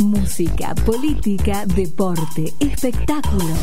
[0.00, 3.58] Música, política, deporte, espectáculos.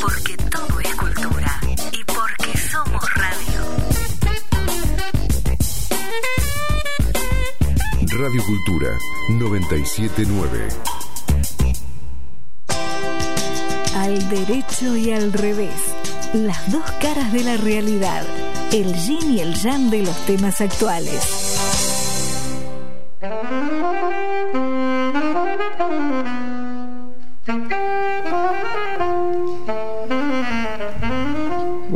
[0.00, 1.60] Porque todo es cultura
[1.92, 3.60] y porque somos radio.
[8.18, 8.98] Radio Cultura
[9.28, 10.68] 979.
[13.96, 15.74] Al derecho y al revés.
[16.32, 18.26] Las dos caras de la realidad.
[18.72, 21.45] El yin y el yang de los temas actuales.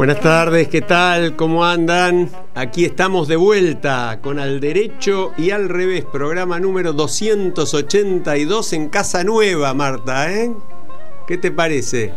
[0.01, 1.37] Buenas tardes, ¿qué tal?
[1.37, 2.31] ¿Cómo andan?
[2.55, 9.25] Aquí estamos de vuelta con Al Derecho y Al Revés, programa número 282 en Casa
[9.25, 10.53] Nueva, Marta, ¿eh?
[11.27, 12.15] ¿Qué te parece?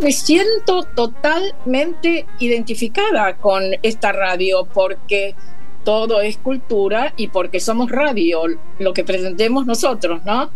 [0.00, 5.36] Me siento totalmente identificada con esta radio porque
[5.84, 8.42] todo es cultura y porque somos radio,
[8.78, 10.50] lo que presentemos nosotros, ¿no?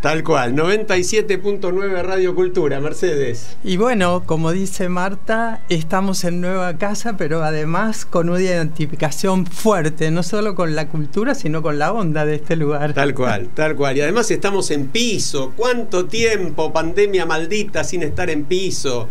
[0.00, 3.56] Tal cual, 97.9 Radio Cultura, Mercedes.
[3.62, 10.10] Y bueno, como dice Marta, estamos en nueva casa, pero además con una identificación fuerte,
[10.10, 12.94] no solo con la cultura, sino con la onda de este lugar.
[12.94, 13.96] Tal cual, tal cual.
[13.96, 15.52] Y además estamos en piso.
[15.56, 19.08] ¿Cuánto tiempo, pandemia maldita, sin estar en piso?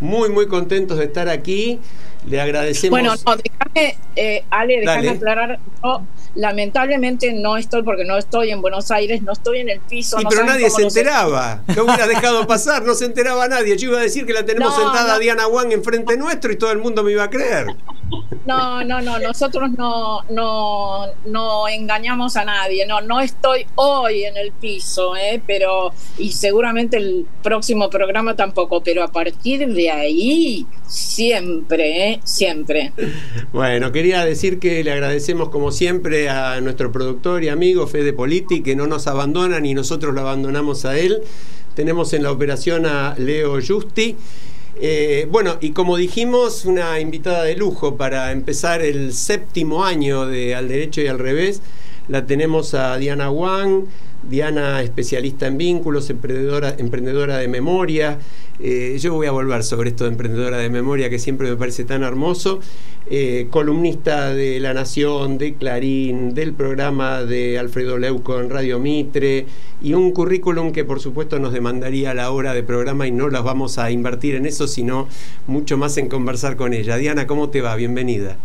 [0.00, 1.78] Muy, muy contentos de estar aquí.
[2.26, 2.90] Le agradecemos.
[2.90, 5.58] Bueno, no, déjame, eh, Ale, déjame aclarar.
[6.36, 10.20] Lamentablemente no estoy, porque no estoy en Buenos Aires, no estoy en el piso.
[10.20, 11.62] Y pero nadie se enteraba.
[11.72, 12.84] ¿Qué hubiera dejado pasar?
[12.84, 13.76] No se enteraba nadie.
[13.76, 16.78] Yo iba a decir que la tenemos sentada Diana Wang enfrente nuestro y todo el
[16.78, 17.66] mundo me iba a creer.
[18.46, 22.86] No, no, no, nosotros no, no, no engañamos a nadie.
[22.86, 25.42] No, no estoy hoy en el piso, ¿eh?
[25.44, 32.20] pero, y seguramente el próximo programa tampoco, pero a partir de ahí, siempre, ¿eh?
[32.22, 32.92] siempre.
[33.52, 38.62] Bueno, quería decir que le agradecemos como siempre a nuestro productor y amigo Fede Politi,
[38.62, 41.22] que no nos abandona ni nosotros lo abandonamos a él.
[41.74, 44.16] Tenemos en la operación a Leo Justi.
[44.78, 50.54] Eh, bueno, y como dijimos, una invitada de lujo para empezar el séptimo año de
[50.54, 51.62] Al Derecho y al Revés.
[52.08, 53.86] La tenemos a Diana Wang,
[54.28, 58.18] Diana especialista en vínculos, emprendedora, emprendedora de memoria.
[58.60, 61.84] Eh, yo voy a volver sobre esto de emprendedora de memoria que siempre me parece
[61.84, 62.60] tan hermoso.
[63.08, 69.46] Eh, columnista de La Nación, de Clarín, del programa de Alfredo Leuco en Radio Mitre
[69.80, 73.44] y un currículum que por supuesto nos demandaría la hora de programa y no las
[73.44, 75.06] vamos a invertir en eso, sino
[75.46, 76.96] mucho más en conversar con ella.
[76.96, 77.76] Diana, ¿cómo te va?
[77.76, 78.38] Bienvenida.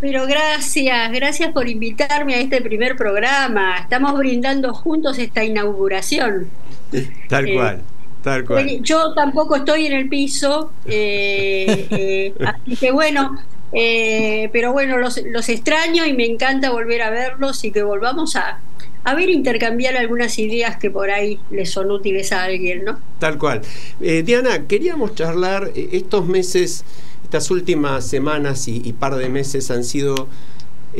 [0.00, 3.80] Pero gracias, gracias por invitarme a este primer programa.
[3.80, 6.48] Estamos brindando juntos esta inauguración.
[7.28, 7.82] Tal eh, cual.
[8.22, 8.80] Tal cual.
[8.80, 13.36] Yo tampoco estoy en el piso, eh, así que bueno,
[13.72, 15.18] eh, pero bueno, los,
[15.48, 18.60] extraño y me encanta volver a verlos y que volvamos a,
[19.04, 22.98] a ver intercambiar algunas ideas que por ahí les son útiles a alguien, ¿no?
[23.18, 23.60] Tal cual.
[24.00, 26.84] Eh, Diana, queríamos charlar eh, estos meses,
[27.24, 30.28] estas últimas semanas y, par de meses han sido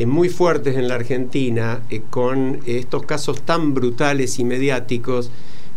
[0.05, 5.29] muy fuertes en la Argentina con estos casos tan brutales y mediáticos,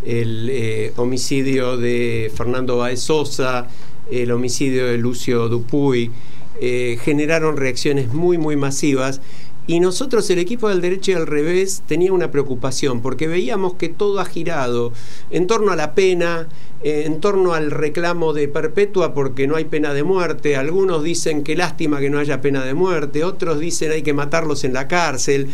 [0.05, 3.69] el homicidio de Fernando Baez Sosa,
[4.11, 6.13] el homicidio de Lucio Dupuy,
[6.61, 9.21] eh, generaron reacciones muy, muy masivas.
[9.69, 13.89] Y nosotros, el equipo del derecho y al revés, tenía una preocupación, porque veíamos que
[13.89, 14.93] todo ha girado
[15.31, 16.49] en torno a la pena,
[16.83, 20.57] eh, en torno al reclamo de perpetua porque no hay pena de muerte.
[20.57, 24.65] Algunos dicen que lástima que no haya pena de muerte, otros dicen hay que matarlos
[24.65, 25.47] en la cárcel.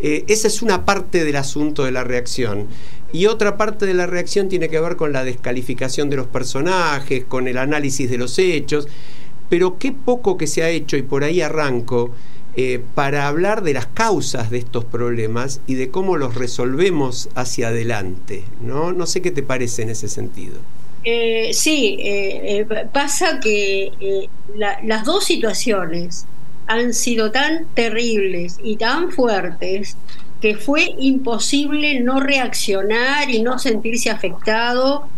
[0.00, 2.66] Eh, esa es una parte del asunto de la reacción.
[3.12, 7.24] Y otra parte de la reacción tiene que ver con la descalificación de los personajes,
[7.26, 8.88] con el análisis de los hechos
[9.52, 12.10] pero qué poco que se ha hecho, y por ahí arranco,
[12.56, 17.68] eh, para hablar de las causas de estos problemas y de cómo los resolvemos hacia
[17.68, 18.44] adelante.
[18.62, 20.54] No, no sé qué te parece en ese sentido.
[21.04, 23.90] Eh, sí, eh, pasa que
[24.56, 26.24] las dos situaciones
[26.66, 29.98] han sido tan terribles y tan fuertes
[30.40, 35.08] que fue imposible no reaccionar y no sentirse afectado.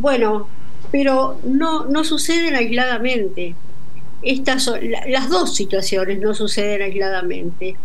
[0.00, 0.59] bueno,
[0.90, 3.54] pero no, no suceden aisladamente.
[4.22, 4.70] Estas
[5.08, 7.76] las dos situaciones no suceden aisladamente.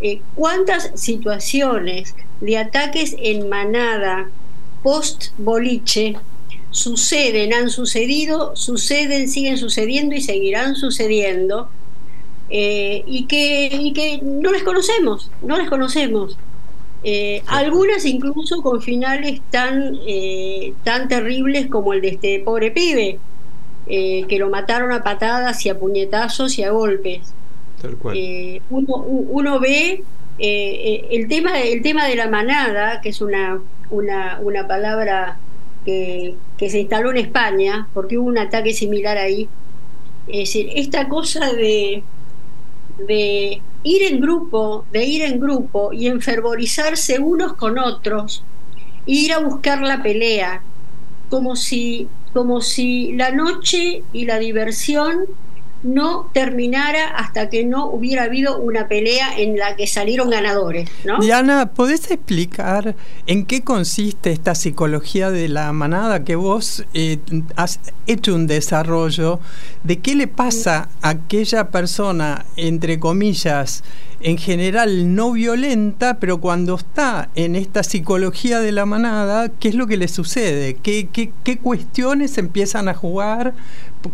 [0.00, 4.28] Eh, ¿Cuántas situaciones de ataques en manada
[4.82, 6.16] post boliche
[6.70, 11.70] suceden, han sucedido, suceden, siguen sucediendo y seguirán sucediendo?
[12.50, 16.38] Eh, y, que, y que no les conocemos, no les conocemos.
[17.04, 23.18] Eh, algunas incluso con finales tan, eh, tan terribles como el de este pobre pibe,
[23.86, 27.34] eh, que lo mataron a patadas y a puñetazos y a golpes.
[28.70, 30.02] Uno, uno, ve
[30.38, 33.60] el, tema, el tema de la manada, que es una,
[33.90, 35.38] una, una palabra
[35.84, 39.48] que, que, se instaló en España, porque hubo un ataque similar ahí,
[40.26, 42.02] es decir, esta cosa de,
[43.06, 48.44] de ir en grupo, de ir en grupo y enfervorizarse unos con otros,
[49.06, 50.62] e ir a buscar la pelea,
[51.30, 55.26] como si, como si la noche y la diversión
[55.82, 60.88] no terminara hasta que no hubiera habido una pelea en la que salieron ganadores.
[61.04, 61.18] ¿no?
[61.18, 62.96] Diana, ¿podés explicar
[63.26, 67.18] en qué consiste esta psicología de la manada que vos eh,
[67.56, 69.40] has hecho un desarrollo?
[69.84, 73.84] ¿De qué le pasa a aquella persona, entre comillas,
[74.20, 79.74] en general no violenta, pero cuando está en esta psicología de la manada, ¿qué es
[79.74, 80.74] lo que le sucede?
[80.74, 83.54] ¿Qué, qué, qué cuestiones empiezan a jugar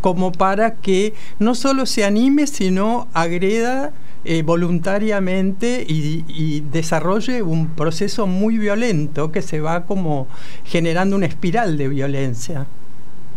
[0.01, 3.93] como para que no solo se anime, sino agreda
[4.27, 10.27] eh, voluntariamente y, desarrolle un proceso muy violento que se va como
[10.65, 12.67] generando una espiral de violencia.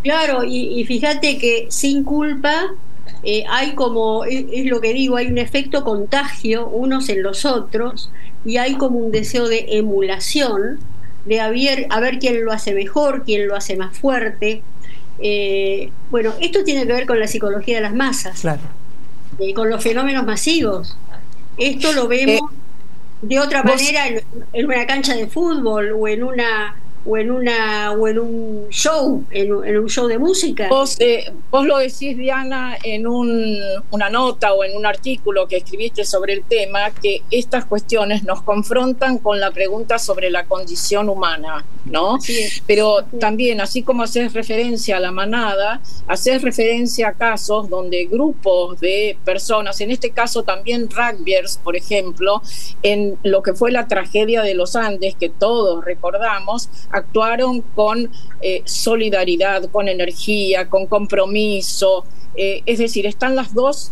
[0.04, 2.72] Claro, y fíjate que sin culpa
[3.30, 7.44] eh, hay como, es, es, lo que digo, hay un efecto contagio unos en los
[7.44, 8.10] otros
[8.46, 10.80] y hay como un deseo de emulación,
[11.26, 14.62] de a ver, a ver quién lo hace mejor, quién lo hace más fuerte.
[15.20, 18.62] Eh, bueno, esto tiene que ver con la psicología de las masas, claro.
[19.40, 20.96] eh, con los fenómenos masivos.
[21.58, 22.50] Esto lo vemos
[23.22, 24.22] de otra manera en,
[24.54, 26.78] en una cancha de fútbol o en una
[27.08, 30.68] o en una o en un show, en, en un show de música.
[30.70, 33.58] Vos, eh, vos lo decís, Diana, en un,
[33.92, 38.42] una nota o en un artículo que escribiste sobre el tema, que estas cuestiones nos
[38.42, 42.18] confrontan con la pregunta sobre la condición humana, ¿no?
[42.66, 48.80] Pero también, así como haces referencia a la manada, haces referencia a casos donde grupos
[48.80, 52.42] de personas, en este caso también rugbyers, por ejemplo,
[52.84, 58.12] en lo que fue la tragedia de los Andes, que todos recordamos, actuaron con
[58.42, 62.06] eh, solidaridad, con energía, con compromiso.
[62.36, 63.92] Eh, es decir, están las dos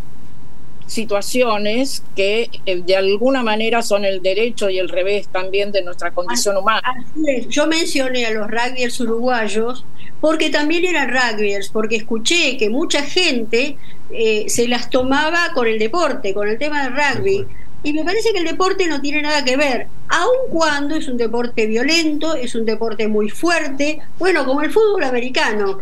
[0.87, 6.11] situaciones que eh, de alguna manera son el derecho y el revés también de nuestra
[6.11, 6.81] condición humana.
[6.83, 7.47] Así es.
[7.49, 9.85] Yo mencioné a los rugbyers uruguayos
[10.21, 13.77] porque también eran rugbyers, porque escuché que mucha gente
[14.11, 17.45] eh, se las tomaba con el deporte, con el tema del rugby.
[17.83, 21.17] Y me parece que el deporte no tiene nada que ver, aun cuando es un
[21.17, 25.77] deporte violento, es un deporte muy fuerte, bueno, como el fútbol americano,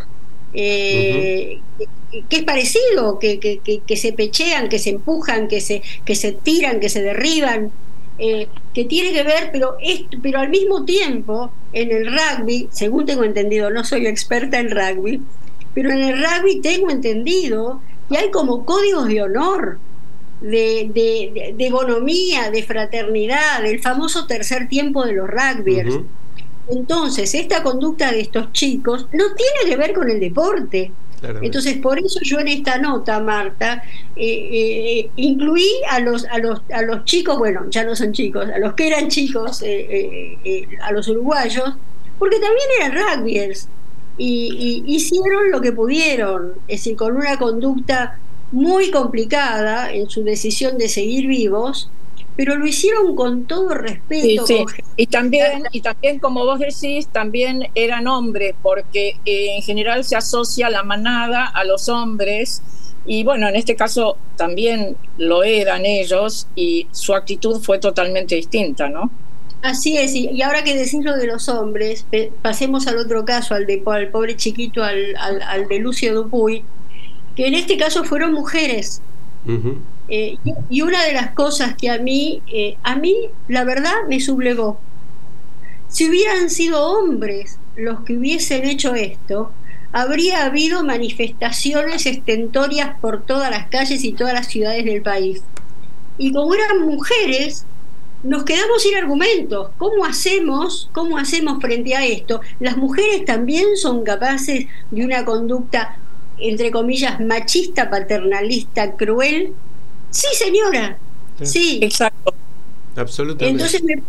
[0.52, 1.60] eh,
[2.28, 6.88] que, es parecido, que, se pechean, que se empujan, que se, que se tiran, que
[6.88, 7.72] se derriban,
[8.18, 9.76] eh, que tiene que ver, pero,
[10.22, 15.20] pero al mismo tiempo, en el rugby, según tengo entendido, no soy experta en rugby,
[15.74, 19.78] pero en el rugby tengo entendido que hay como códigos de honor
[20.44, 25.94] de, de, de, economía, de fraternidad, el famoso tercer tiempo de los rugbyers.
[25.94, 26.06] Uh -huh.
[26.68, 30.92] Entonces, esta conducta de estos chicos no tiene que ver con el deporte.
[31.40, 33.82] Entonces, por eso yo en esta nota, Marta,
[34.14, 38.46] eh, eh, incluí a los, a, los, a los chicos, bueno, ya no son chicos,
[38.54, 41.76] a los que eran chicos, eh, a los uruguayos,
[42.18, 43.68] porque también eran rugbyers
[44.18, 48.18] y, y hicieron lo que pudieron, es decir, con una conducta
[48.54, 51.90] muy complicada en su decisión de seguir vivos,
[52.36, 54.46] pero lo hicieron con todo respeto.
[54.46, 54.82] Sí, sí.
[54.96, 60.14] Y también, y también, como vos decís, también eran hombres, porque eh, en general se
[60.14, 62.62] asocia la manada a los hombres,
[63.04, 68.88] y bueno, en este caso también lo eran ellos, y su actitud fue totalmente distinta,
[68.88, 69.10] ¿no?
[69.62, 72.06] Así es, y ahora que decís lo de los hombres,
[72.42, 76.62] pasemos al otro caso, al de al pobre chiquito, al, al, al de Lucio Dupuy,
[77.36, 79.00] que en este caso fueron mujeres.
[79.46, 79.76] Uh -huh.
[80.08, 83.14] eh, y, y, una de las cosas que a mí, eh, a mí,
[83.48, 84.80] la verdad, me sublevó.
[85.88, 89.52] Si hubieran sido hombres los que hubiesen hecho esto,
[89.92, 95.42] habría habido manifestaciones estentorias por todas las calles y todas las ciudades del país.
[96.18, 97.64] Y como eran mujeres,
[98.24, 99.70] nos quedamos sin argumentos.
[99.78, 102.40] ¿Cómo hacemos, cómo hacemos frente a esto?
[102.58, 105.98] Las mujeres también son capaces de una conducta
[106.38, 109.52] entre comillas, machista, paternalista, cruel.
[110.10, 110.98] Sí, señora.
[111.42, 111.80] Sí.
[111.82, 112.34] Exacto.
[112.96, 113.50] Absolutamente.
[113.50, 114.00] Entonces me,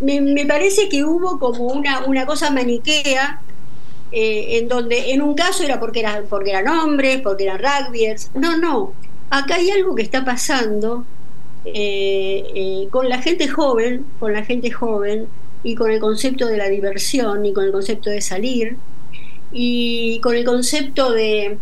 [0.00, 3.40] me, me, parece que hubo como una, una cosa maniquea
[4.12, 8.30] eh, en donde en un caso era porque, era porque eran hombres, porque eran rugbyers.
[8.34, 8.92] No, no.
[9.30, 11.04] Acá hay algo que está pasando
[11.64, 15.26] eh, eh, con la gente joven, con la gente joven
[15.62, 18.76] y con el concepto de la diversión y con el concepto de salir
[19.54, 21.58] y con el concepto de,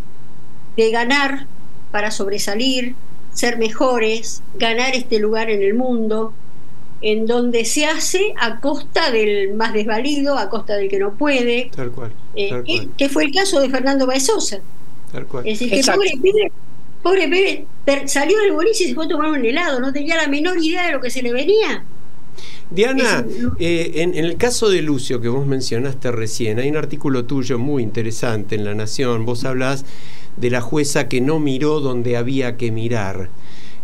[0.77, 1.47] de, ganar
[1.91, 2.97] para sobresalir,
[3.33, 6.33] ser mejores, ganar este lugar en el mundo.
[7.05, 11.69] en donde se hace a costa del más desvalido, a costa del que no puede,
[11.75, 12.13] Tal cual.
[12.35, 14.61] eh, tal que, cual, que fue el caso de Fernando Baezosa.
[15.11, 15.45] tal cual.
[15.49, 16.53] Es decir, que pobre pibe,
[17.03, 17.67] pobre pibe,
[18.07, 20.87] salió del boliche y se fue a tomar un helado, no tenía la menor idea
[20.87, 21.85] de lo que se le venía.
[22.75, 23.27] Diana,
[23.59, 27.59] eh, en, en el caso de Lucio que vos mencionaste recién, hay un artículo tuyo
[27.59, 29.25] muy interesante en La Nación.
[29.27, 29.85] Vos hablas
[30.37, 33.29] de la jueza que no miró donde había que mirar.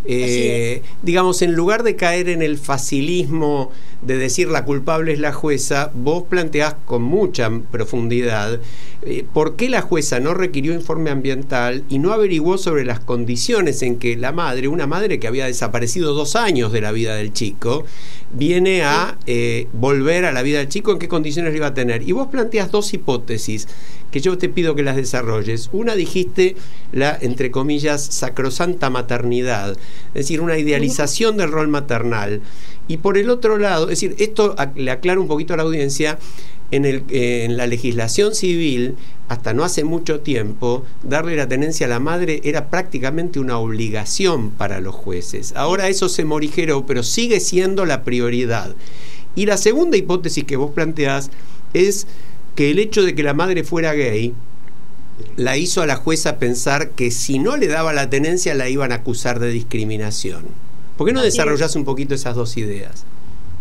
[0.05, 3.71] Eh, digamos, en lugar de caer en el facilismo
[4.03, 8.61] de decir la culpable es la jueza, vos planteás con mucha profundidad
[9.03, 13.83] eh, por qué la jueza no requirió informe ambiental y no averiguó sobre las condiciones
[13.83, 17.33] en que la madre, una madre que había desaparecido dos años de la vida del
[17.33, 17.85] chico,
[18.33, 21.75] viene a eh, volver a la vida del chico, en qué condiciones lo iba a
[21.75, 22.03] tener.
[22.03, 23.69] Y vos planteas dos hipótesis
[24.11, 25.71] que yo te pido que las desarrolles.
[25.73, 26.57] Una dijiste
[26.91, 29.77] la, entre comillas, sacrosanta maternidad,
[30.09, 32.41] es decir, una idealización del rol maternal.
[32.89, 36.19] Y por el otro lado, es decir, esto le aclaro un poquito a la audiencia,
[36.71, 38.97] en, en la legislación civil,
[39.29, 44.51] hasta no hace mucho tiempo, darle la tenencia a la madre era prácticamente una obligación
[44.51, 45.53] para los jueces.
[45.55, 48.75] Ahora eso se morigeró, pero sigue siendo la prioridad.
[49.35, 51.31] Y la segunda hipótesis que vos planteás
[51.75, 52.07] es
[52.55, 54.35] que el hecho de que la madre fuera gay
[55.37, 58.93] la hizo a la jueza pensar que si no le daba la tenencia la iban
[58.93, 60.45] a acusar de discriminación.
[60.99, 63.05] ¿Por qué no desarrollás un poquito esas dos ideas?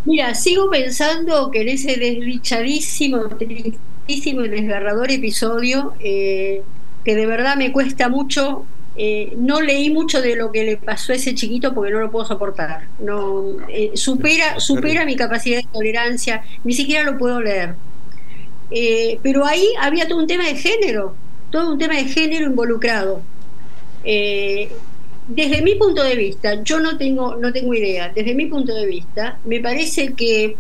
[0.06, 6.64] Mira, sigo pensando que en ese desdichadísimo, tristísimo y desgarrador episodio, eh,
[7.06, 8.66] que de verdad me cuesta mucho,
[8.96, 12.10] eh, no leí mucho de lo que le pasó a ese chiquito porque no lo
[12.10, 12.88] puedo soportar.
[13.00, 17.76] No, eh, supera, supera mi capacidad de tolerancia, ni siquiera lo puedo leer.
[19.22, 21.14] Pero ahí había todo un tema de género,
[21.52, 23.22] todo un tema de género involucrado.
[25.28, 28.86] Desde mi punto de vista, yo no tengo, no tengo idea, desde mi punto de
[28.86, 30.56] vista, me parece que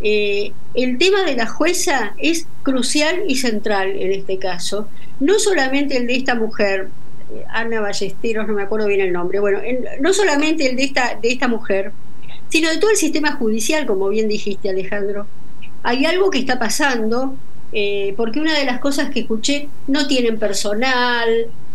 [0.00, 4.88] eh, el tema de la jueza es crucial y central en este caso,
[5.20, 6.88] no solamente el de esta mujer,
[7.32, 10.82] eh, Ana Ballesteros, no me acuerdo bien el nombre, bueno, en- no solamente el de
[10.84, 11.92] esta, de esta mujer,
[12.48, 15.28] sino de todo el sistema judicial, como bien dijiste Alejandro.
[15.84, 17.36] Hay algo que está pasando,
[17.72, 21.28] eh, porque una de las cosas que escuché, no tienen personal,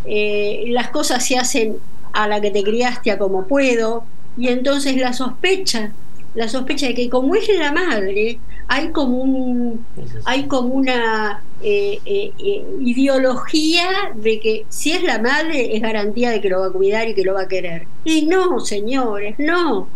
[0.05, 1.77] las cosas se hacen
[2.13, 4.05] a la que te criaste a como puedo,
[4.37, 5.91] y entonces la sospecha,
[6.35, 9.85] la sospecha de que como es la madre, hay como un,
[10.25, 16.31] hay como una eh, eh, eh, ideología de que si es la madre es garantía
[16.31, 17.87] de que lo va a cuidar y que lo va a querer.
[18.03, 19.87] Y no, señores, no,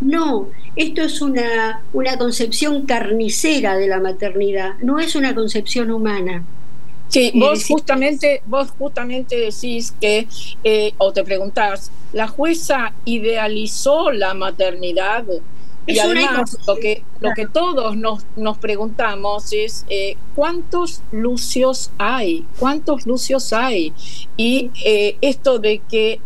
[0.00, 0.48] no.
[0.76, 6.44] Esto es una, una concepción carnicera de la maternidad, no es una concepción humana.
[7.12, 10.26] Sí, vos justamente, vos justamente decís que,
[10.64, 15.24] eh, o te preguntás, ¿la jueza idealizó la maternidad?
[15.86, 21.90] Y Es además lo que, lo que todos nos, nos preguntamos es eh, ¿cuántos Lucios
[21.98, 22.46] hay?
[22.58, 23.92] ¿Cuántos Lucios hay?
[24.38, 26.18] Y eh, esto de que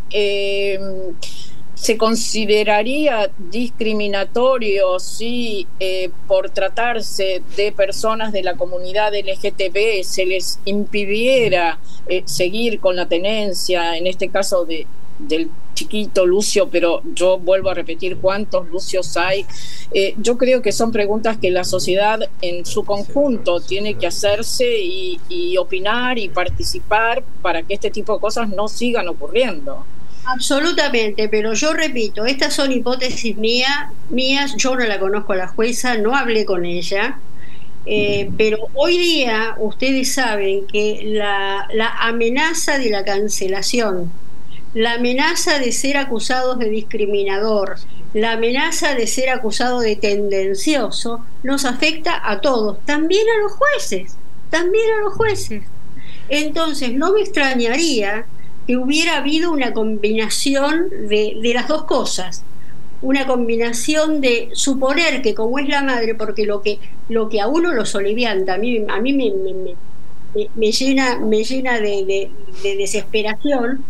[1.77, 10.59] se consideraría discriminatorio si eh, por tratarse de personas de la comunidad LGTB se les
[10.65, 11.79] impidiera
[12.09, 14.87] eh, seguir con la tenencia, en este caso de,
[15.19, 19.45] del chiquito Lucio, pero yo vuelvo a repetir cuántos Lucios hay.
[19.93, 24.81] Eh, yo creo que son preguntas que la sociedad en su conjunto tiene que hacerse
[24.81, 29.85] y, y opinar y participar para que este tipo de cosas no sigan ocurriendo.
[30.29, 35.49] Absolutamente, pero yo repito, estas son hipótesis mías, mías, yo no la conozco a la
[35.49, 37.21] jueza, no hablé con ella,
[37.87, 44.11] eh, pero hoy día ustedes saben que la, la amenaza de la cancelación,
[44.75, 47.77] la amenaza de ser acusados de discriminador,
[48.13, 54.17] la amenaza de ser acusado de tendencioso, nos afecta a todos, también a los jueces,
[54.51, 55.63] también a los jueces.
[56.29, 58.27] Entonces, no me extrañaría
[58.67, 62.43] que hubiera habido una combinación de, de, las dos cosas.
[63.01, 67.47] Una combinación de suponer que como es la madre, porque lo que, lo que a
[67.47, 72.05] uno lo solivianta, a mí, a mí me, me, me, me llena, me llena de,
[72.05, 72.31] de,
[72.63, 73.85] de, desesperación,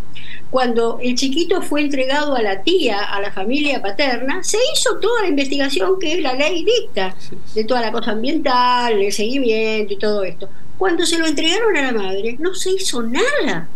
[0.50, 5.22] cuando el chiquito fue entregado a la tía, a la familia paterna, se hizo toda
[5.22, 7.16] la investigación que la ley dicta,
[7.54, 10.48] de toda la cosa ambiental, el seguimiento y todo esto.
[10.76, 13.68] Cuando se lo entregaron a la madre, no se hizo nada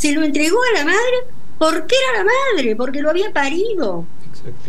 [0.00, 1.18] se lo entregó a la madre
[1.58, 4.06] porque era la madre, porque lo había parido.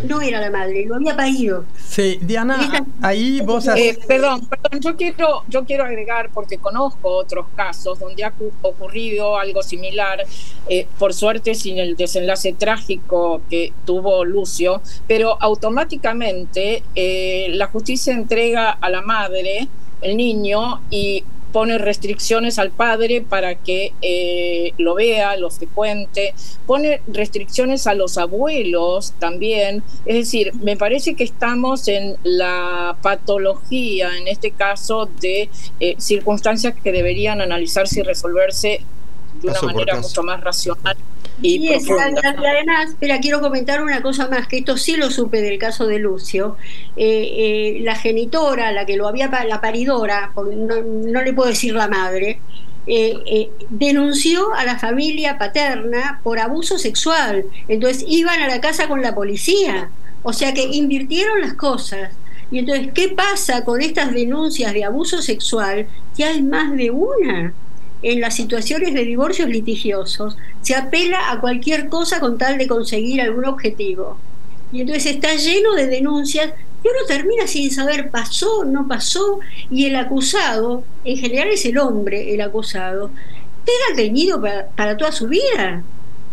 [0.04, 1.64] no era la madre, lo había parido.
[1.78, 3.66] Sí, Diana, ahí vos...
[3.70, 9.38] Eh, perdón, perdón, yo quiero, yo quiero agregar, porque conozco otros casos donde ha ocurrido
[9.38, 10.22] algo similar,
[10.68, 18.14] eh, por suerte sin el desenlace trágico que tuvo Lucio, pero automáticamente eh, la justicia
[18.14, 19.70] entrega a la madre
[20.02, 26.34] el niño y pone restricciones al padre para que eh, lo vea, lo frecuente,
[26.66, 29.84] pone restricciones a los abuelos también.
[30.06, 36.76] Es decir, me parece que estamos en la patología, en este caso, de eh, circunstancias
[36.82, 38.82] que deberían analizarse y resolverse
[39.42, 40.98] de una manera mucho más racional
[41.42, 45.88] y, además, espera, quiero comentar una cosa más, que esto sí lo supe del caso
[45.88, 46.58] de Lucio.
[46.96, 51.88] Eh, eh, la genitora, la que lo había, la paridora, no, le puedo decir la
[51.88, 52.40] madre,
[52.86, 57.46] eh, denunció a la familia paterna por abuso sexual.
[57.68, 59.90] Entonces iban a la casa con la policía.
[60.24, 62.12] O sea que invirtieron las cosas.
[62.52, 65.88] Y entonces, ¿qué pasa con estas denuncias de abuso sexual?
[66.16, 67.54] Que hay más de una
[68.02, 73.22] en las situaciones de divorcios litigiosos se apela a cualquier cosa con tal de conseguir
[73.22, 74.18] algún objetivo.
[74.72, 76.54] Y entonces está lleno de denuncias
[76.84, 79.40] y uno termina sin saber pasó, no pasó,
[79.70, 83.12] y el acusado, en general es el hombre el acusado,
[83.66, 85.84] queda teñido para, para toda su vida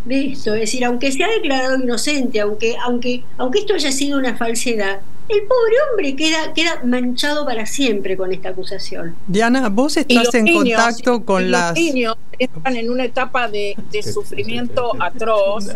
[0.04, 0.54] de esto.
[0.54, 5.00] Es decir, aunque se ha declarado inocente, aunque, aunque, aunque esto haya sido una falsedad,
[5.28, 9.14] el pobre hombre queda, queda manchado para siempre con esta acusación.
[9.26, 11.70] Diana, vos estás en contacto con las...
[11.70, 15.66] Los niños están en una etapa de, sufrimiento atroz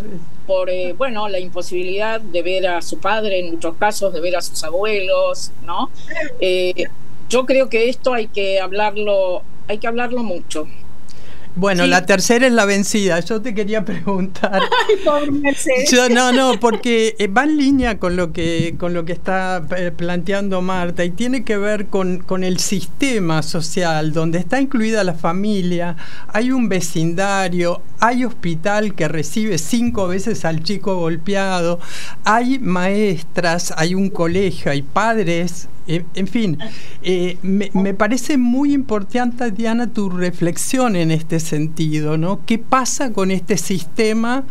[0.47, 4.37] por, eh, bueno, la imposibilidad de ver a su padre, en muchos casos, de ver
[4.37, 5.90] a sus abuelos, ¿no?
[6.40, 6.85] Eh,
[7.28, 10.66] yo creo que esto hay que hablarlo, hay que hablarlo mucho.
[11.54, 13.21] Bueno, la tercera es la vencida.
[13.21, 14.62] Yo te quería preguntar.
[15.90, 19.62] Yo, no, no, porque eh, va en línea con lo que con lo que está
[19.76, 25.04] eh, planteando Marta y tiene que ver con, con el sistema social donde está incluida
[25.04, 25.97] la familia.
[26.28, 31.80] Hay un vecindario, hay hospital que recibe cinco veces al chico golpeado,
[32.25, 36.59] hay maestras, hay un colegio, hay padres en fin,
[37.02, 42.41] eh, me, parece muy importante, Diana, tu reflexión en este sentido, ¿no?
[42.47, 44.45] ¿Qué pasa con este sistema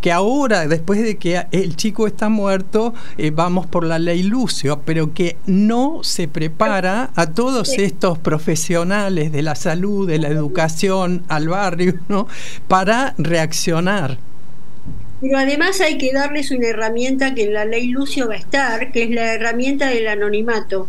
[0.00, 4.82] que ahora, después de que el chico está muerto, eh, vamos por la ley Lucio,
[4.84, 11.24] pero que no se prepara a todos estos profesionales de la salud, de la educación,
[11.28, 12.28] al barrio, ¿no?
[12.68, 14.18] Para reaccionar?
[15.20, 18.92] Pero además hay que darles una herramienta que en la ley Lucio va a estar,
[18.92, 20.88] que es la herramienta del anonimato.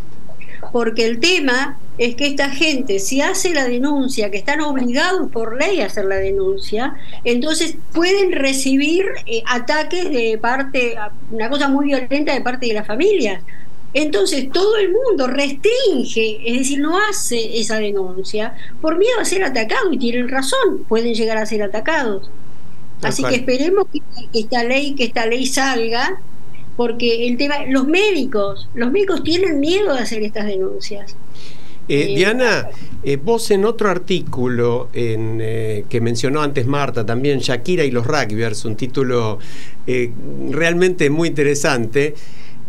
[0.72, 5.58] Porque el tema es que esta gente, si hace la denuncia, que están obligados por
[5.58, 10.96] ley a hacer la denuncia, entonces pueden recibir eh, ataques de parte,
[11.32, 13.42] una cosa muy violenta de parte de la familia.
[13.94, 19.44] Entonces todo el mundo restringe, es decir, no hace esa denuncia por miedo a ser
[19.44, 22.30] atacado y tienen razón, pueden llegar a ser atacados.
[23.02, 24.02] Así que esperemos que
[24.40, 26.22] esta ley, que esta ley salga,
[26.80, 31.14] porque el tema, los médicos, los médicos tienen miedo de hacer estas denuncias.
[31.90, 32.70] Eh, eh, Diana,
[33.04, 38.64] eh, vos en otro artículo en, que mencionó antes Marta, también Shakira y los rugbyers,
[38.64, 39.40] un título
[39.86, 42.16] realmente muy interesante,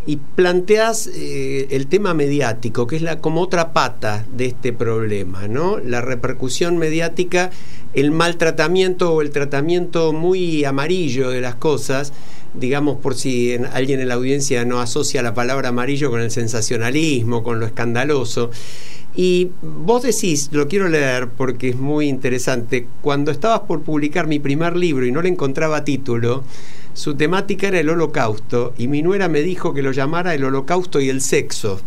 [0.05, 5.77] y planteás el tema mediático, que es la, como otra pata de este problema, ¿no?
[5.77, 7.51] La repercusión mediática
[7.93, 12.13] el maltratamiento o el tratamiento muy amarillo de las cosas,
[12.53, 17.43] digamos por si alguien en la audiencia no asocia la palabra amarillo con el sensacionalismo,
[17.43, 18.51] con lo escandaloso.
[19.15, 24.39] Y vos decís, lo quiero leer porque es muy interesante, cuando estabas por publicar mi
[24.39, 26.45] primer libro y no le encontraba título,
[26.93, 30.99] su temática era el holocausto y mi nuera me dijo que lo llamara el holocausto
[31.01, 31.81] y el sexo.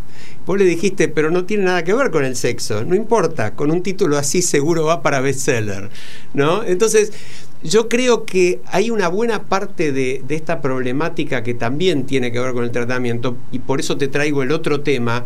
[0.47, 2.85] Vos le dijiste, pero no tiene nada que ver con el sexo.
[2.85, 5.91] No importa, con un título así seguro va para bestseller.
[6.35, 6.63] ¿no?
[6.65, 7.13] Entonces,
[7.65, 12.39] yo creo que hay una buena parte de, de, esta problemática que también tiene que
[12.39, 15.25] ver con el tratamiento, y por eso te traigo el otro tema,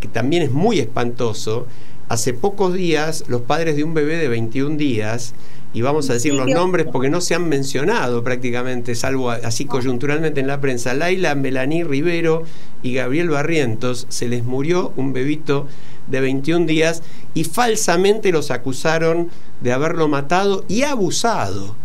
[0.00, 1.66] que también es muy espantoso.
[2.08, 5.34] Hace pocos días, los padres de un bebé de 21 días
[5.74, 10.40] y vamos a decir los nombres porque no se han mencionado prácticamente, salvo así coyunturalmente
[10.40, 12.44] en la prensa, Laila Melaní Rivero
[12.82, 15.66] y Gabriel Barrientos, se les murió un bebito
[16.10, 17.02] de 21 días
[17.34, 21.76] y falsamente los acusaron de haberlo matado y abusado.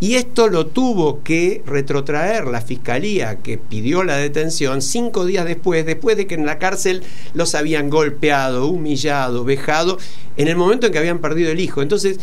[0.00, 5.86] Y esto lo tuvo que retrotraer la fiscalía que pidió la detención cinco días después,
[5.86, 7.04] después de que en la cárcel
[7.34, 9.98] los habían golpeado, humillado, vejado,
[10.36, 11.82] en el momento en que habían perdido el hijo.
[11.82, 12.18] Entonces,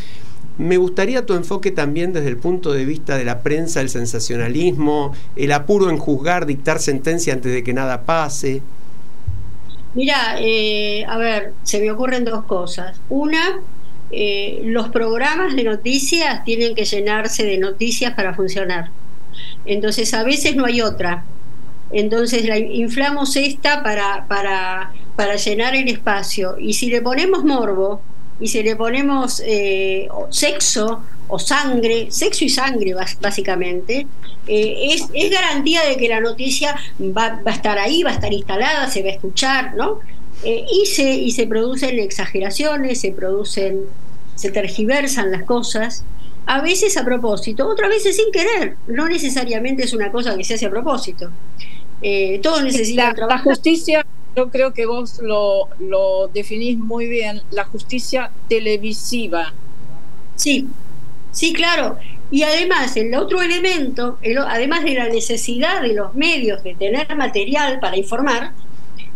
[0.60, 5.14] Me gustaría tu enfoque también desde el punto de vista de la prensa, el sensacionalismo,
[5.38, 8.62] el apuro en juzgar, dictar sentencia antes de que nada pase.
[9.94, 13.02] Mira, eh, a ver, se me ocurren dos cosas.
[13.10, 13.60] Una,
[14.12, 18.92] eh, los programas de noticias tienen que llenarse de noticias para funcionar.
[19.66, 21.26] Entonces, a veces no hay otra.
[21.92, 26.58] Entonces, la, inflamos esta para, para, para llenar el espacio.
[26.60, 28.02] Y si le ponemos morbo
[28.40, 34.08] y si le ponemos eh, sexo o sangre, sexo y sangre básicamente,
[34.48, 38.14] eh, es, es, garantía de que la noticia va, va, a estar ahí, va a
[38.14, 40.00] estar instalada, se va a escuchar, ¿no?
[40.44, 43.82] Eh, y, se, y se producen exageraciones, se producen,
[44.36, 46.06] se tergiversan las cosas,
[46.46, 50.56] a veces a propósito, otras veces sin querer, no necesariamente es una cosa que se
[50.56, 51.30] hace a propósito.
[52.02, 57.42] Eh, todo necesita la, la justicia yo creo que vos lo, lo definís muy bien,
[57.52, 59.54] la justicia televisiva.
[60.36, 60.68] Sí,
[61.32, 61.98] sí, claro.
[62.32, 67.80] Y además, el otro elemento, además de la necesidad de los medios de tener material
[67.80, 68.54] para informar,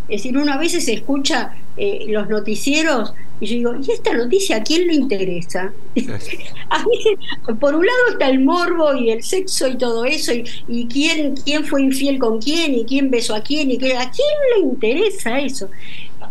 [0.07, 4.57] es decir, uno a veces escucha eh, los noticieros y yo digo, ¿y esta noticia
[4.57, 5.73] a quién le interesa?
[6.69, 10.31] a mí, por un lado está el morbo y el sexo y todo eso,
[10.67, 14.09] y, quién, quién fue infiel con quién, y quién besó a quién, y qué, a
[14.09, 15.69] quién le interesa eso.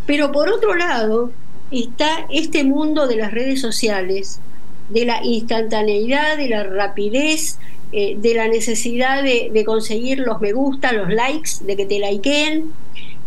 [0.06, 1.30] Pero por otro lado
[1.70, 4.40] está este mundo de las redes sociales,
[4.88, 7.58] de la instantaneidad, de la rapidez,
[7.92, 11.98] eh, de la necesidad de, de, conseguir los me gusta, los likes, de que te
[11.98, 12.72] likeen,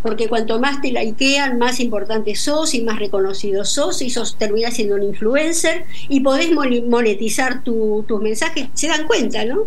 [0.05, 4.75] porque cuanto más te likean, más importante sos y más reconocido sos y sos terminás
[4.75, 9.63] siendo un influencer y podés monetizar tus mensajes, se dan cuenta, ¿no?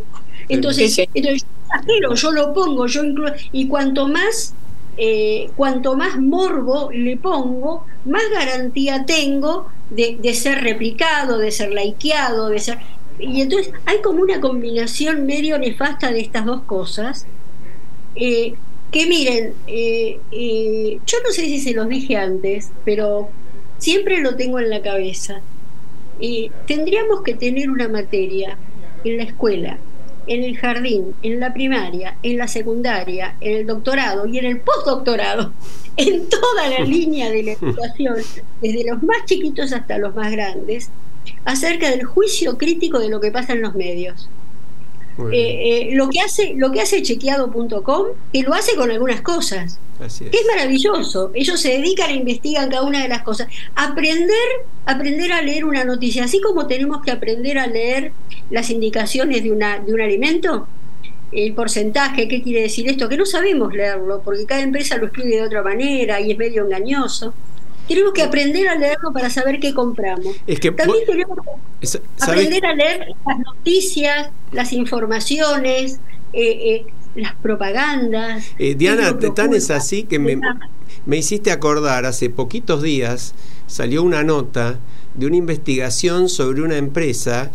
[0.48, 1.44] Entonces, entonces
[1.84, 4.54] pero yo lo pongo, yo incluyo, y cuanto más
[4.96, 11.72] eh, cuanto más morbo le pongo, más garantía tengo de, de, ser replicado, de ser
[11.72, 12.78] likeado, de ser...
[13.18, 17.26] Y entonces hay como una combinación medio nefasta de estas dos cosas,
[18.14, 18.54] eh,
[18.90, 23.28] que miren, eh, eh, yo no sé si se los dije antes, pero
[23.78, 25.40] siempre lo tengo en la cabeza.
[26.20, 28.56] Eh, tendríamos que tener una materia
[29.04, 29.78] en la escuela,
[30.26, 34.60] en el jardín, en la primaria, en la secundaria, en el doctorado y en el
[34.60, 35.52] postdoctorado,
[35.96, 38.16] en toda la línea de la educación,
[38.60, 40.90] desde los más chiquitos hasta los más grandes,
[41.44, 44.28] acerca del juicio crítico de lo que pasa en los medios.
[45.32, 49.78] Eh, eh, lo que hace lo que hace chequeado.com que lo hace con algunas cosas.
[50.04, 50.18] Es.
[50.20, 51.32] que es maravilloso.
[51.34, 53.48] Ellos se dedican e investigan cada una de las cosas.
[53.74, 54.36] Aprender
[54.86, 56.24] aprender a leer una noticia.
[56.24, 58.12] Así como tenemos que aprender a leer
[58.50, 60.68] las indicaciones de una de un alimento
[61.30, 65.36] el porcentaje qué quiere decir esto que no sabemos leerlo porque cada empresa lo escribe
[65.36, 67.34] de otra manera y es medio engañoso
[67.88, 70.36] tenemos que aprender a leerlo para saber qué compramos.
[70.76, 71.38] También tenemos
[71.80, 75.98] que aprender a leer las noticias, las informaciones,
[76.32, 78.44] eh, eh, las propagandas.
[78.58, 80.38] Eh, Diana, tan es así que me,
[81.06, 83.34] me hiciste acordar, hace poquitos días
[83.66, 84.78] salió una nota
[85.14, 87.50] de una investigación sobre una empresa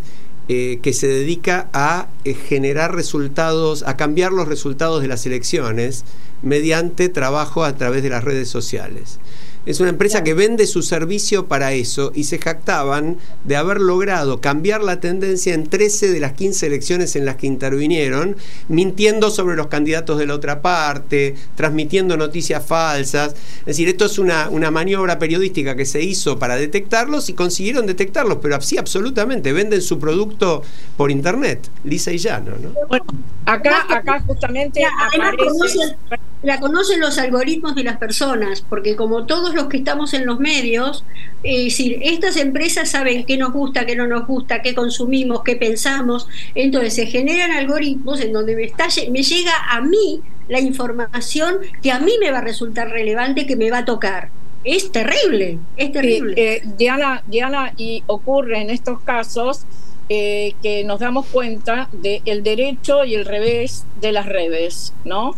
[0.46, 2.10] que se dedica a
[2.50, 6.04] generar resultados, a cambiar los resultados de las elecciones
[6.42, 9.20] mediante trabajo a través de las redes sociales.
[9.66, 14.42] Es una empresa que vende su servicio para eso y se jactaban de haber logrado
[14.42, 18.36] cambiar la tendencia en 13 de las 15 elecciones en las que intervinieron,
[18.68, 23.36] mintiendo sobre los candidatos de la otra parte, transmitiendo noticias falsas.
[23.60, 27.86] Es decir, esto es una, una maniobra periodística que se hizo para detectarlos y consiguieron
[27.86, 30.62] detectarlos, pero así absolutamente venden su producto
[30.98, 32.52] por internet, lisa y llano.
[32.62, 32.72] ¿no?
[32.90, 33.06] Bueno,
[33.46, 35.96] acá, acá justamente aparece...
[36.44, 40.40] la conocen los algoritmos de las personas, porque como todos los que estamos en los
[40.40, 41.06] medios,
[41.42, 45.56] es decir, estas empresas saben qué nos gusta, qué no nos gusta, qué consumimos, qué
[45.56, 51.58] pensamos, entonces se generan algoritmos en donde me, está, me llega a mí la información
[51.82, 54.30] que a mí me va a resultar relevante, que me va a tocar.
[54.66, 56.36] Es terrible, es terrible.
[56.38, 59.66] Eh, Diana, Diana, y ocurre en estos casos
[60.10, 65.36] eh, que nos damos cuenta del derecho y el revés de las redes, ¿no?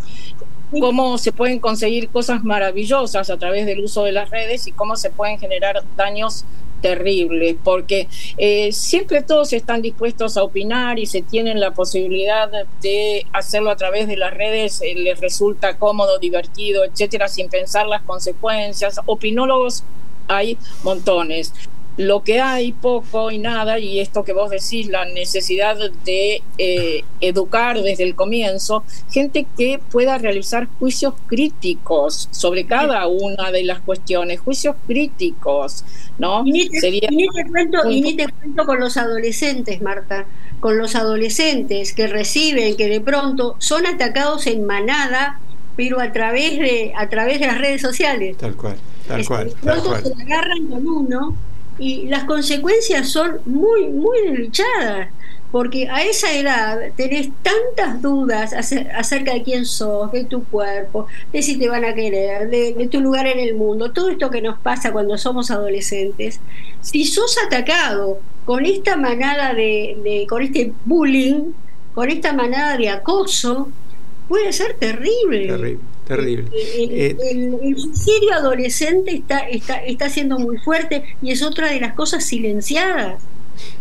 [0.80, 4.96] Cómo se pueden conseguir cosas maravillosas a través del uso de las redes y cómo
[4.96, 6.46] se pueden generar daños
[6.82, 8.08] terribles, porque
[8.38, 12.50] eh, siempre todos están dispuestos a opinar y se tienen la posibilidad
[12.82, 17.88] de hacerlo a través de las redes, eh, les resulta cómodo, divertido, etcétera, sin pensar
[17.88, 19.00] las consecuencias.
[19.08, 19.84] Opinólogos
[20.28, 21.54] hay montones
[21.98, 27.04] lo que hay poco y nada, y esto que vos decís, la necesidad de eh,
[27.22, 33.80] educar desde el comienzo, gente que pueda realizar juicios críticos sobre cada una de las
[33.80, 35.86] cuestiones, juicios críticos,
[36.18, 36.46] ¿no?
[36.46, 39.82] Y ni te, Sería y ni te cuento, y ni te cuento con los adolescentes,
[39.82, 40.26] Marta,
[40.60, 45.40] con los adolescentes que reciben, que de pronto son atacados en manada,
[45.78, 48.36] pero a través de, a través de las redes sociales.
[48.38, 48.76] Tal cual,
[49.08, 49.54] tal cual.
[49.64, 50.04] Tal cual.
[50.04, 51.36] se agarran con uno
[51.78, 55.10] y las consecuencias son muy, muy desdichadas,
[55.52, 61.08] porque a esa edad tenés tantas dudas ace- acerca de quién sos, de tu cuerpo,
[61.32, 64.30] de si te van a querer, de, de tu lugar en el mundo, todo esto
[64.30, 66.40] que nos pasa cuando somos adolescentes.
[66.82, 71.54] Si sos atacado con esta manada de, de con este bullying,
[71.94, 73.70] con esta manada de acoso,
[74.28, 75.48] puede ser terrible.
[75.48, 76.50] Terrible, terrible.
[76.54, 81.72] El, Eh, el- el suicidio adolescente está, está, está siendo muy fuerte y es otra
[81.72, 83.22] de las cosas silenciadas.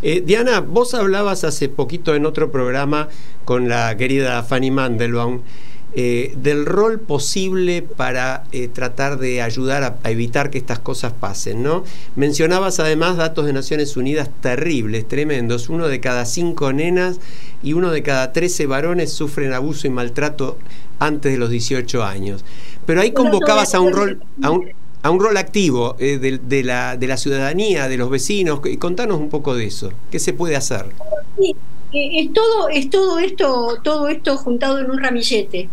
[0.02, 3.08] Eh, Diana, vos hablabas hace poquito en otro programa
[3.44, 5.40] con la querida Fanny Mandelbaum
[5.96, 11.12] eh, del rol posible para eh, tratar de ayudar a, a evitar que estas cosas
[11.12, 11.84] pasen, ¿no?
[12.16, 15.68] Mencionabas además datos de Naciones Unidas terribles, tremendos.
[15.68, 17.20] Uno de cada cinco nenas
[17.62, 20.58] y uno de cada trece varones sufren abuso y maltrato
[21.04, 22.44] antes de los 18 años.
[22.86, 24.68] Pero ahí convocabas a un rol, a un,
[25.02, 28.60] a un rol activo eh, de, de la, de la ciudadanía, de los vecinos.
[28.78, 29.92] Contanos un poco de eso.
[30.10, 30.86] ¿Qué se puede hacer?
[31.38, 31.54] Sí,
[31.92, 35.68] eh, es todo, es todo esto, todo esto juntado en un ramillete.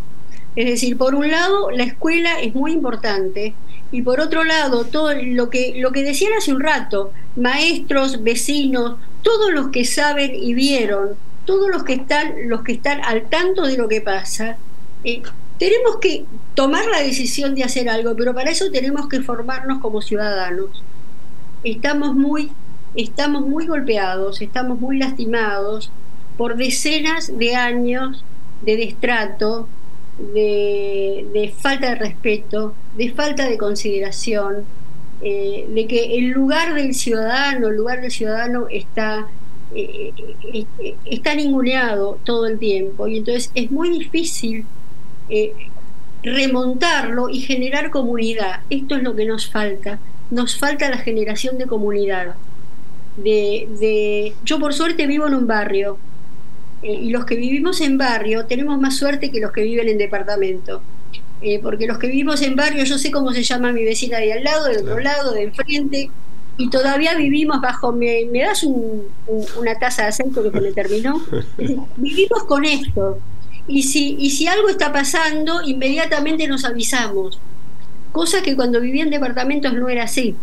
[0.54, 3.54] Es decir, por un lado, la escuela es muy importante
[3.90, 8.96] y por otro lado, todo lo que lo que decían hace un rato, maestros, vecinos,
[9.22, 11.10] todos los que saben y vieron,
[11.44, 14.56] todos los que están los que están al tanto de lo que pasa,
[15.58, 20.02] tenemos que tomar la decisión de hacer algo, pero para eso tenemos que formarnos como
[20.02, 20.82] ciudadanos.
[21.64, 22.50] Estamos muy
[22.94, 25.90] estamos muy golpeados, estamos muy lastimados
[26.36, 28.24] por decenas de años
[28.62, 29.68] de destrato,
[30.18, 34.64] de, de falta de respeto, de falta de consideración,
[35.22, 39.26] eh, de que el lugar del ciudadano, el lugar del ciudadano está,
[39.74, 40.12] eh,
[40.52, 44.66] eh, está ninguneado todo el tiempo y entonces es muy difícil
[45.34, 45.54] eh,
[46.22, 48.60] remontarlo y generar comunidad.
[48.68, 49.98] Esto es lo que nos falta.
[50.30, 52.34] Nos falta la generación de comunidad.
[53.16, 55.98] De, de, yo por suerte vivo en un barrio
[56.82, 59.96] eh, y los que vivimos en barrio tenemos más suerte que los que viven en
[59.96, 60.82] departamento.
[61.40, 64.34] Eh, porque los que vivimos en barrio, yo sé cómo se llama mi vecina de
[64.34, 66.10] al lado, del otro lado, de enfrente,
[66.58, 70.60] y todavía vivimos bajo, ¿me, me das un, un, una taza de aceite que se
[70.60, 71.20] me terminó?
[71.96, 73.18] vivimos con esto.
[73.68, 77.38] Y si, y si algo está pasando, inmediatamente nos avisamos.
[78.10, 80.34] Cosa que cuando vivía en departamentos no era así.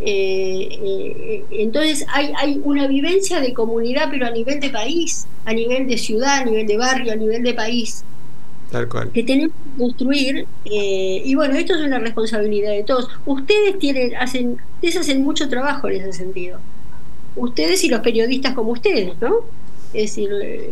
[0.00, 5.52] Eh, eh, entonces hay, hay una vivencia de comunidad, pero a nivel de país, a
[5.52, 8.04] nivel de ciudad, a nivel de barrio, a nivel de país.
[8.70, 9.10] Tal cual.
[9.12, 13.08] Que tenemos que construir, eh, y bueno, esto es una responsabilidad de todos.
[13.24, 16.60] Ustedes tienen, hacen, ustedes hacen mucho trabajo en ese sentido.
[17.34, 19.36] Ustedes y los periodistas como ustedes, ¿no?
[19.94, 20.30] Es decir,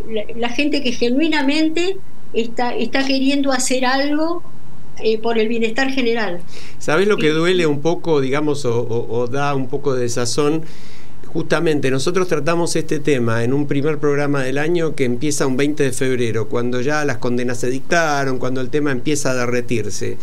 [0.08, 1.96] la, la gente que genuinamente
[2.32, 4.42] está, está queriendo hacer algo
[4.98, 6.40] eh, por el bienestar general.
[6.78, 10.62] ¿Sabes lo que duele un poco, digamos, o, o, o, da un poco de sazón?
[11.26, 15.82] Justamente nosotros tratamos este tema en un primer programa del año que empieza un 20
[15.82, 20.16] de febrero, cuando ya las condenas se dictaron, cuando el tema empieza a derretirse.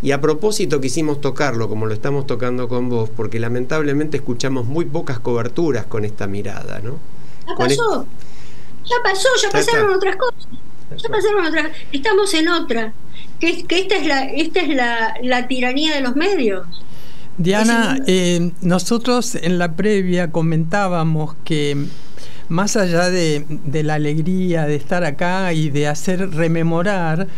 [0.00, 4.84] Y a propósito quisimos tocarlo como lo estamos tocando con vos, porque lamentablemente escuchamos muy
[4.84, 6.98] pocas coberturas con esta mirada, ¿no?
[7.48, 8.06] Ya pasó,
[8.84, 10.48] ya pasó, ya pasaron otras cosas.
[10.96, 11.68] Ya pasaron otras.
[11.92, 12.92] Estamos en otra.
[13.38, 16.66] Que, que esta es la, esta es la, la tiranía de los medios.
[17.38, 21.86] Diana, eh, nosotros en la previa comentábamos que
[22.50, 27.28] más allá de, de, la alegría de estar acá y de hacer rememorar,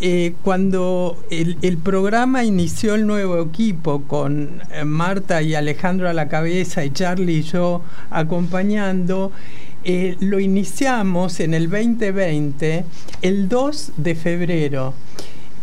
[0.00, 6.12] eh, cuando el, el, programa inició el nuevo equipo con eh, Marta y Alejandro a
[6.12, 7.80] la cabeza y Charlie y yo
[8.10, 9.32] acompañando,
[9.88, 12.84] eh, lo iniciamos en el 2020,
[13.22, 14.94] el 2 de febrero.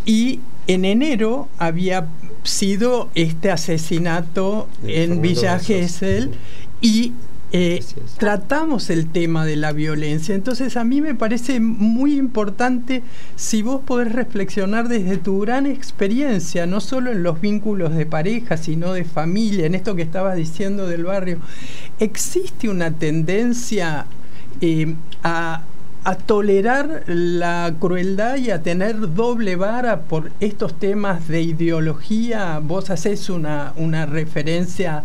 [0.05, 2.07] Y en enero había
[2.43, 6.31] sido este asesinato en Villa Gesell
[6.79, 7.12] y
[7.54, 7.84] eh,
[8.18, 10.34] tratamos el tema de la violencia.
[10.34, 13.04] Entonces a mí me parece muy importante
[13.36, 18.58] si vos podés reflexionar desde tu gran experiencia, no solo en los vínculos de pareja,
[18.58, 21.38] sino de familia, en esto que estabas diciendo del barrio.
[22.00, 24.08] ¿Existe una tendencia
[24.60, 25.62] eh, a
[26.06, 32.60] a tolerar la crueldad y a tener doble vara por estos temas de ideología.
[32.60, 35.04] Vos haces una, una referencia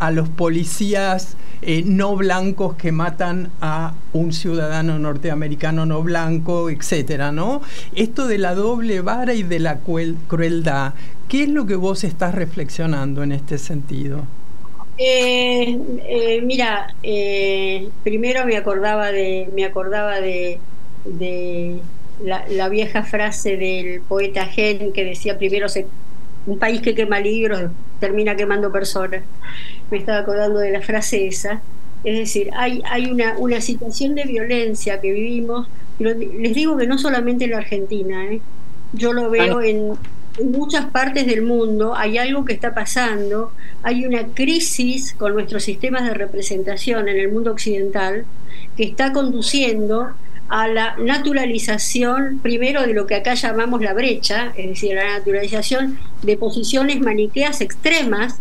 [0.00, 7.32] a los policías eh, no blancos que matan a un ciudadano norteamericano no blanco, etcétera,
[7.32, 7.60] ¿no?
[7.94, 10.94] Esto de la doble vara y de la crueldad,
[11.28, 14.24] ¿qué es lo que vos estás reflexionando en este sentido?
[14.96, 16.94] Eh, eh, mira,
[18.02, 20.58] primero me acordaba de, me acordaba de,
[22.24, 25.86] la, la, vieja frase del poeta Gen que decía primero se
[26.46, 29.22] un país que quema libros termina quemando personas.
[29.90, 31.60] Me estaba acordando de la frase esa.
[32.02, 36.86] Es decir, hay, hay una, una situación de violencia que vivimos, pero les digo que
[36.86, 38.40] no solamente en la Argentina, ¿eh?
[38.92, 39.92] yo lo veo en,
[40.38, 45.62] en muchas partes del mundo, hay algo que está pasando, hay una crisis con nuestros
[45.62, 48.24] sistemas de representación en el mundo occidental
[48.76, 50.14] que está conduciendo
[50.50, 55.96] a la naturalización, primero de lo que acá llamamos la brecha, es decir, la naturalización
[56.22, 58.40] de posiciones maniqueas extremas,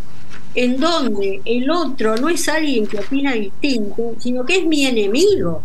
[0.56, 5.62] en donde el otro no es alguien que opina distinto, sino que es mi enemigo.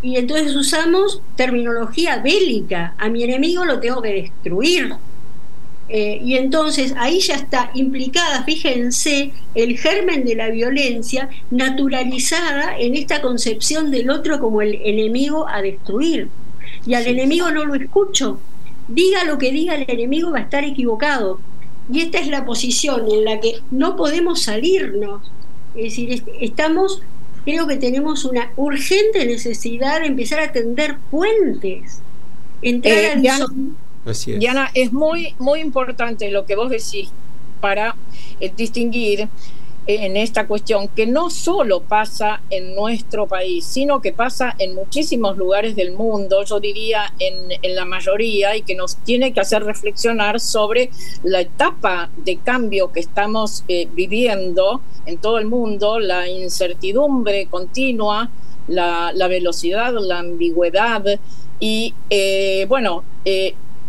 [0.00, 4.94] Y entonces usamos terminología bélica, a mi enemigo lo tengo que destruir,
[5.92, 12.94] eh, y entonces ahí ya está implicada, fíjense, el germen de la violencia naturalizada en
[12.94, 16.28] esta concepción del otro como el enemigo a destruir.
[16.86, 18.38] Y al enemigo no lo escucho.
[18.86, 21.40] Diga lo que diga el enemigo va a estar equivocado.
[21.92, 25.22] Y esta es la posición en la que no podemos salirnos.
[25.74, 27.02] Es decir, estamos,
[27.44, 32.00] creo que tenemos una urgente necesidad de empezar a tender puentes.
[32.62, 33.42] Entrar eh,
[34.38, 37.10] Diana, es muy, muy importante lo que vos decís
[37.60, 37.96] para
[38.40, 39.28] eh, distinguir
[39.86, 45.36] en esta cuestión que no solo pasa en nuestro país, sino que pasa en muchísimos
[45.36, 50.38] lugares del mundo, yo diría en, la mayoría, y que nos tiene que hacer reflexionar
[50.38, 50.90] sobre
[51.22, 58.30] la etapa de cambio que estamos eh, viviendo en todo el mundo, la incertidumbre continua,
[58.68, 61.02] la, velocidad, la ambigüedad
[61.58, 63.02] y, eh, bueno,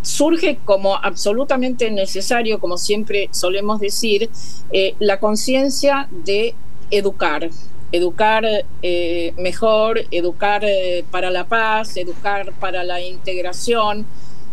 [0.02, 4.30] surge como absolutamente necesario, como siempre solemos decir,
[4.72, 6.56] eh, la conciencia de
[6.90, 7.50] educar,
[7.92, 8.46] educar
[8.82, 14.06] eh, mejor, educar eh, para la paz, educar para la integración.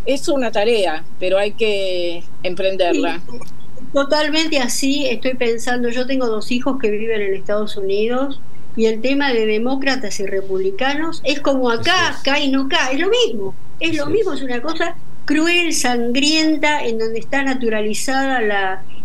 [0.06, 3.20] Es una tarea, pero hay que emprenderla.
[3.92, 8.40] totalmente así, estoy pensando, yo tengo dos hijos que viven en Estados Unidos
[8.76, 13.00] y el tema de demócratas y republicanos es como acá, acá y no acá, es
[13.00, 14.94] lo mismo, es lo mismo, es una cosa
[15.28, 18.40] cruel, sangrienta, en donde está naturalizada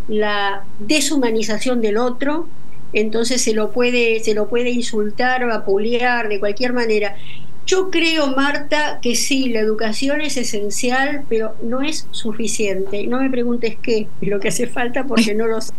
[0.07, 2.47] la, deshumanización del otro,
[2.93, 7.17] entonces se lo puede, se lo puede insultar, vapulear de cualquier manera.
[7.65, 13.05] Yo creo, Marta, que sí, la educación es esencial, pero no es suficiente.
[13.05, 15.73] No me preguntes qué lo que hace falta porque no lo sé.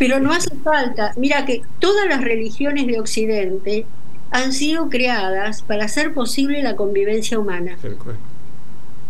[0.00, 1.12] Pero no hace falta.
[1.16, 3.86] Mira que todas las religiones de Occidente
[4.32, 7.76] han sido creadas para hacer posible la convivencia humana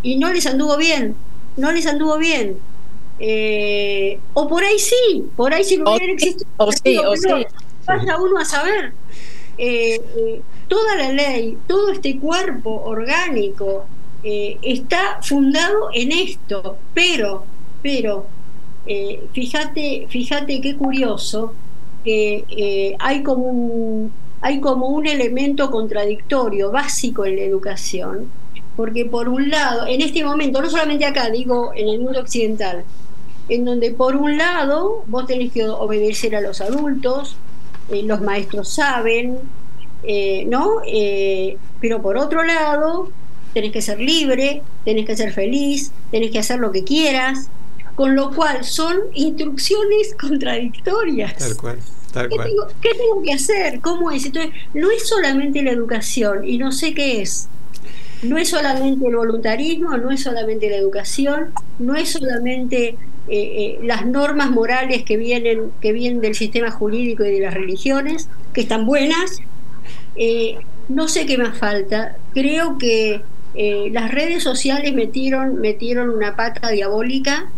[0.05, 1.17] y no les anduvo bien,
[1.57, 2.59] no les anduvo bien.
[3.19, 6.47] Eh, o por ahí sí, por ahí sí no hubiera existido.
[6.59, 7.47] O sí, o sí.
[7.87, 8.93] Vaya uno a saber.
[9.57, 13.87] Eh, eh, toda la ley, todo este cuerpo orgánico
[14.23, 17.45] está fundado en esto, pero,
[17.83, 18.27] pero,
[19.35, 21.53] fíjate, fíjate qué curioso
[22.03, 28.31] que hay como un, hay como un elemento contradictorio básico en la educación
[28.77, 32.85] porque por un lado, en este momento, no solamente acá, digo en el mundo occidental,
[33.49, 37.37] en donde por un lado vos tenés que obedecer a los adultos,
[37.91, 39.39] eh, los maestros saben,
[40.03, 40.81] eh, ¿no?
[40.87, 43.11] Eh, pero por otro lado,
[43.53, 47.49] tenés que ser libre, tenés que ser feliz, tenés que hacer lo que quieras,
[47.95, 51.37] con lo cual son instrucciones contradictorias.
[51.37, 51.79] Tal cual.
[52.13, 53.81] Tal ¿Qué, Tengo, ¿Qué tengo que hacer?
[53.81, 54.25] ¿Cómo es?
[54.25, 57.49] Entonces, no es solamente la educación, y no sé qué es
[58.23, 62.97] no es solamente el voluntarismo, no es solamente la educación, no es solamente eh,
[63.29, 68.29] eh, las normas morales que vienen, que vienen del sistema jurídico y de las religiones,
[68.53, 69.39] que están buenas.
[70.17, 72.17] Eh, no sé qué más falta.
[72.33, 73.23] Creo que
[73.57, 77.51] las redes sociales metieron, metieron una pata diabólica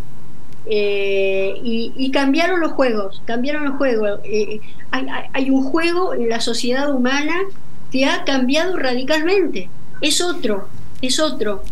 [0.69, 4.21] y, cambiaron los juegos, cambiaron los juegos.
[4.91, 7.35] Hay, hay un juego en la sociedad humana
[7.91, 10.69] que ha cambiado radicalmente es otro,
[11.03, 11.63] es otro.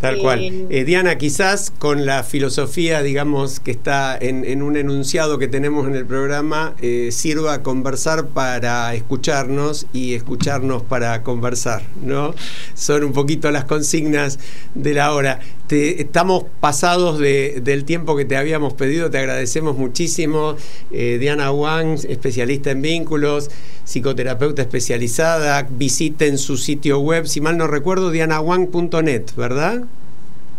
[0.00, 0.40] Tal cual.
[0.40, 5.46] Eh, Eh, Diana, quizás con la filosofía, digamos, que está en, en un enunciado que
[5.46, 12.34] tenemos en el programa, eh, sirva conversar para escucharnos y escucharnos para conversar, ¿no?
[12.74, 14.40] Son un poquito las consignas
[14.74, 15.38] de la hora.
[15.68, 20.56] Te- estamos pasados de- del tiempo que te habíamos pedido, te agradecemos muchísimo.
[20.90, 23.50] Eh, Diana Wang, especialista en vínculos,
[23.84, 29.84] psicoterapeuta especializada, visiten su sitio web, si mal no recuerdo, dianawang.net, ¿verdad?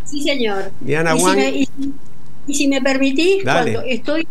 [0.05, 0.71] Sí, señor.
[0.79, 1.35] Diana y, si Wang.
[1.37, 1.69] me, y-
[2.47, 3.73] y si me permitís, Dale.
[3.73, 4.27] cuando estoy,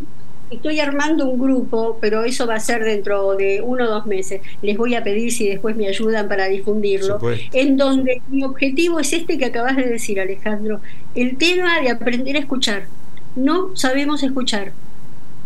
[0.54, 4.40] estoy armando un grupo, pero eso va a ser dentro de uno o dos meses,
[4.62, 7.56] les voy a pedir si después me ayudan para difundirlo, Supuesto.
[7.56, 10.80] en donde mi objetivo es este que acabas de decir, Alejandro,
[11.14, 12.86] el tema de aprender a escuchar.
[13.34, 14.72] No sabemos escuchar,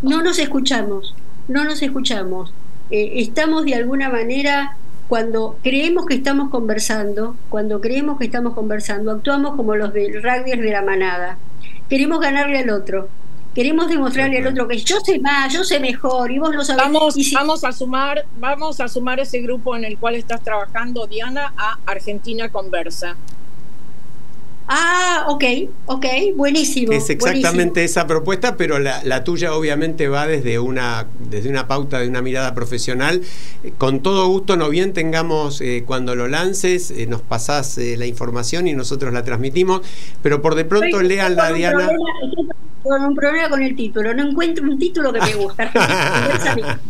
[0.02, 1.14] no nos escuchamos,
[1.48, 2.52] no nos escuchamos.
[2.90, 4.76] Eh, estamos de alguna manera
[5.09, 10.50] cuando creemos que estamos conversando, cuando creemos que estamos conversando, actuamos como los del rugby
[10.50, 11.38] de la manada.
[11.88, 13.09] Queremos ganarle al otro.
[13.57, 16.84] Queremos demostrarle al otro que yo sé más, yo sé mejor y vos lo sabés.
[16.84, 20.42] Vamos, Y si- vamos a sumar, vamos a sumar ese grupo en el cual estás
[20.44, 23.16] trabajando, Diana, a Argentina Conversa.
[24.68, 25.44] Ah, ok,
[25.86, 26.04] ok,
[26.34, 26.92] buenísimo.
[26.92, 27.84] Es exactamente buenísimo.
[27.84, 32.20] esa propuesta, pero la, la tuya obviamente va desde una, desde una pauta, de una
[32.20, 33.22] mirada profesional.
[33.64, 37.96] Eh, Con todo gusto, no bien tengamos, eh, cuando lo lances, eh, nos pasás eh,
[37.96, 39.80] la información y nosotros la transmitimos,
[40.20, 41.78] pero por de pronto Estoy- lean estoy la Diana.
[41.86, 45.70] problema- estoy con un problema con el título, no encuentro un título que me gusta.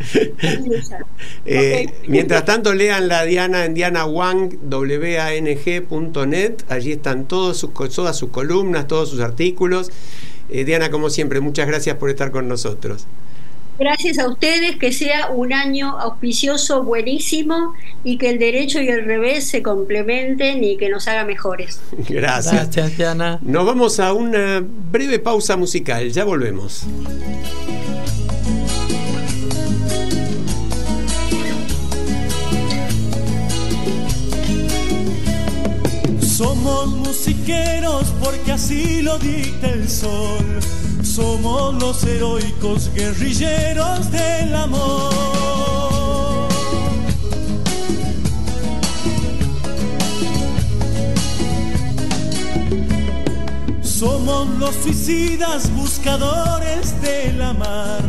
[1.44, 2.09] Eh, Ok.
[2.09, 5.42] Mientras tanto, lean la Diana en dianawang.net.
[6.68, 9.90] Allí están todos sus, todas sus columnas, todos sus artículos.
[10.49, 13.07] Eh, Diana, como siempre, muchas gracias por estar con nosotros.
[13.79, 17.74] Gracias a ustedes, que sea un año auspicioso, buenísimo
[18.05, 21.81] y que el derecho y el revés se complementen y que nos haga mejores.
[22.09, 22.55] Gracias.
[22.55, 23.39] Gracias, Diana.
[23.43, 26.87] Nos vamos a una breve pausa musical, ya volvemos.
[36.20, 40.45] Somos musiqueros porque así lo dicta el sol.
[41.16, 45.14] Somos los heroicos guerrilleros del amor.
[53.80, 58.02] Somos los suicidas buscadores de la mar.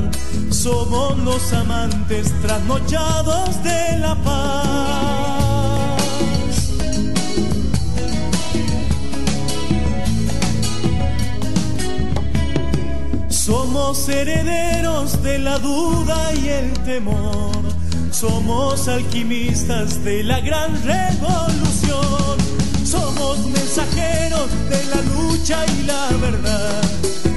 [0.49, 5.26] Somos los amantes trasnochados de la paz.
[13.47, 17.55] Somos herederos de la duda y el temor.
[18.11, 22.37] Somos alquimistas de la gran revolución.
[22.83, 26.83] Somos mensajeros de la lucha y la verdad.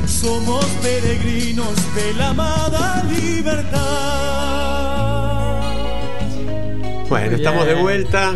[0.08, 3.78] Somos peregrinos de la amada libertad.
[7.08, 8.34] Bueno, estamos de vuelta.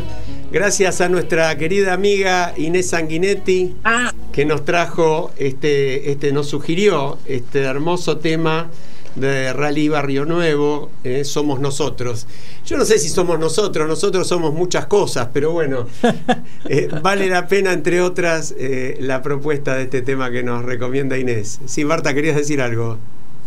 [0.52, 7.18] Gracias a nuestra querida amiga Inés Sanguinetti, Ah, que nos trajo, este, este, nos sugirió
[7.24, 8.68] este hermoso tema
[9.14, 12.26] de Rally Barrio Nuevo, eh, Somos Nosotros.
[12.66, 15.86] Yo no sé si somos nosotros, nosotros somos muchas cosas, pero bueno,
[16.68, 21.16] eh, vale la pena, entre otras, eh, la propuesta de este tema que nos recomienda
[21.16, 21.60] Inés.
[21.66, 22.98] Sí, Marta, querías decir algo.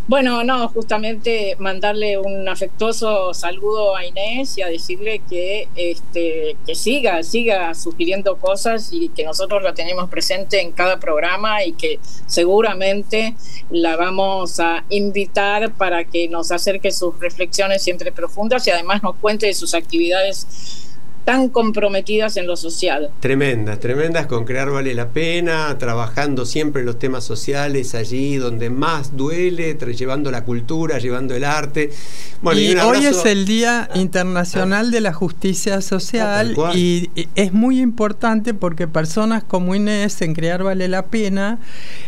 [0.08, 6.76] Bueno, no, justamente mandarle un afectuoso saludo a Inés y a decirle que este que
[6.76, 12.00] siga, siga sugiriendo cosas y que nosotros la tenemos presente en cada programa y que
[12.26, 13.36] seguramente
[13.70, 19.18] la vamos a invitar para que nos acerque sus reflexiones siempre profundas y además nos
[19.18, 20.87] cuente de sus actividades
[21.28, 23.10] tan comprometidas en lo social.
[23.20, 29.18] Tremendas, tremendas con crear vale la pena, trabajando siempre los temas sociales allí donde más
[29.18, 31.92] duele, llevando la cultura, llevando el arte.
[32.42, 37.54] Bueno, y hoy es el Día Internacional de la Justicia Ah, Social y y es
[37.54, 41.60] muy importante porque personas como Inés en Crear Vale la Pena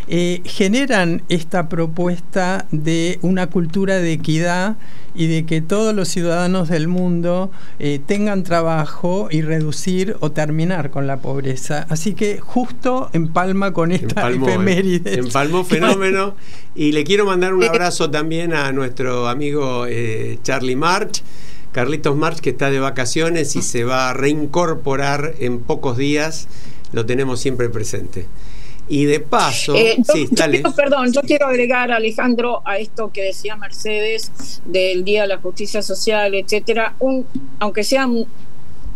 [0.08, 4.78] eh, generan esta propuesta de una cultura de equidad
[5.16, 10.90] y de que todos los ciudadanos del mundo eh, tengan trabajo y reducir o terminar
[10.92, 11.86] con la pobreza.
[11.90, 14.52] Así que justo empalma con esta Empalmó, ¿eh?
[14.54, 15.14] efeméride.
[15.20, 16.36] Empalmó fenómeno.
[16.76, 21.24] Y le quiero mandar un abrazo también a nuestro amigo eh, Charlie March.
[21.72, 26.48] Carlitos March, que está de vacaciones y se va a reincorporar en pocos días.
[26.94, 28.26] Lo tenemos siempre presente.
[28.92, 33.12] Y de paso, Eh, yo- sí, yo quiero- perdón, yo quiero agregar, Alejandro, a esto
[33.14, 34.32] que decía Mercedes
[34.66, 37.24] del Día de la Justicia Social, etcétera, un,
[37.60, 38.08] aunque sea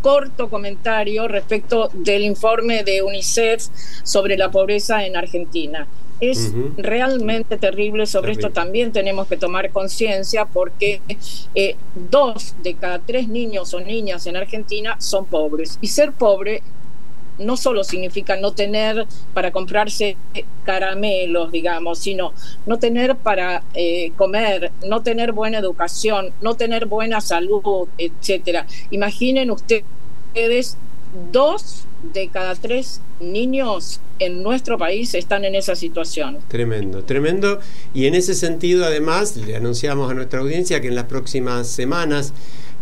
[0.04, 3.68] corto comentario respecto del informe de UNICEF
[4.04, 5.88] sobre la pobreza en Argentina.
[6.20, 11.02] Es realmente terrible, sobre esto también tenemos que tomar conciencia porque
[11.56, 15.80] eh, dos de cada tres niños o niñas en Argentina son pobres.
[15.82, 16.62] Y ser pobre
[17.38, 20.18] no solo significa no tener para comprarse
[20.64, 22.34] caramelos, digamos, sino
[22.66, 28.68] no tener para eh, comer, no tener buena educación, no tener buena salud, etcétera.
[28.92, 30.78] Imaginen ustedes
[31.32, 36.40] dos de cada tres niños en nuestro país están en esa situación.
[36.48, 37.60] Tremendo, tremendo.
[37.94, 42.34] Y en ese sentido, además, le anunciamos a nuestra audiencia que en las próximas semanas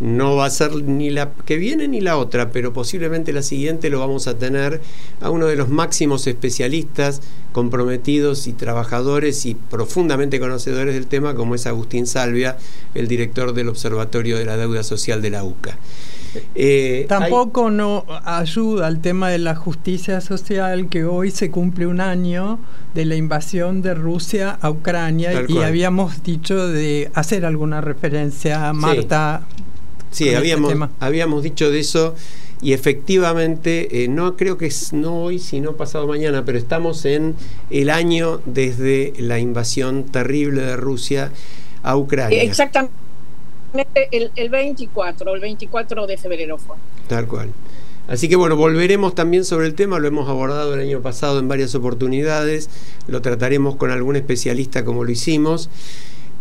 [0.02, 3.92] no va a ser ni la que viene ni la otra, pero posiblemente la siguiente
[3.92, 4.82] lo vamos a tener
[5.22, 7.22] a uno de los máximos especialistas
[7.52, 12.58] comprometidos y trabajadores y profundamente conocedores del tema, como es Agustín Salvia,
[12.96, 15.78] el director del Observatorio de la Deuda Social de la UCA.
[16.56, 22.02] Eh, Tampoco no ayuda al tema de la justicia social que hoy se cumple un
[22.02, 22.58] año
[22.96, 28.74] de la invasión de Rusia a Ucrania y habíamos dicho de hacer alguna referencia a
[28.74, 29.44] Marta.
[29.50, 29.62] Sí,
[30.12, 32.16] este habíamos, habíamos dicho de eso
[32.62, 37.36] y efectivamente, eh, no creo que es no hoy, sino pasado mañana, pero estamos en
[37.72, 41.32] el año desde la invasión terrible de Rusia
[41.82, 42.44] a Ucrania.
[42.44, 42.94] Exactamente,
[44.12, 46.76] el, el 24, el 24 de febrero fue.
[47.08, 47.50] Tal cual.
[48.08, 51.48] Así que bueno, volveremos también sobre el tema, lo hemos abordado el año pasado en
[51.48, 52.70] varias oportunidades,
[53.08, 55.70] lo trataremos con algún especialista como lo hicimos,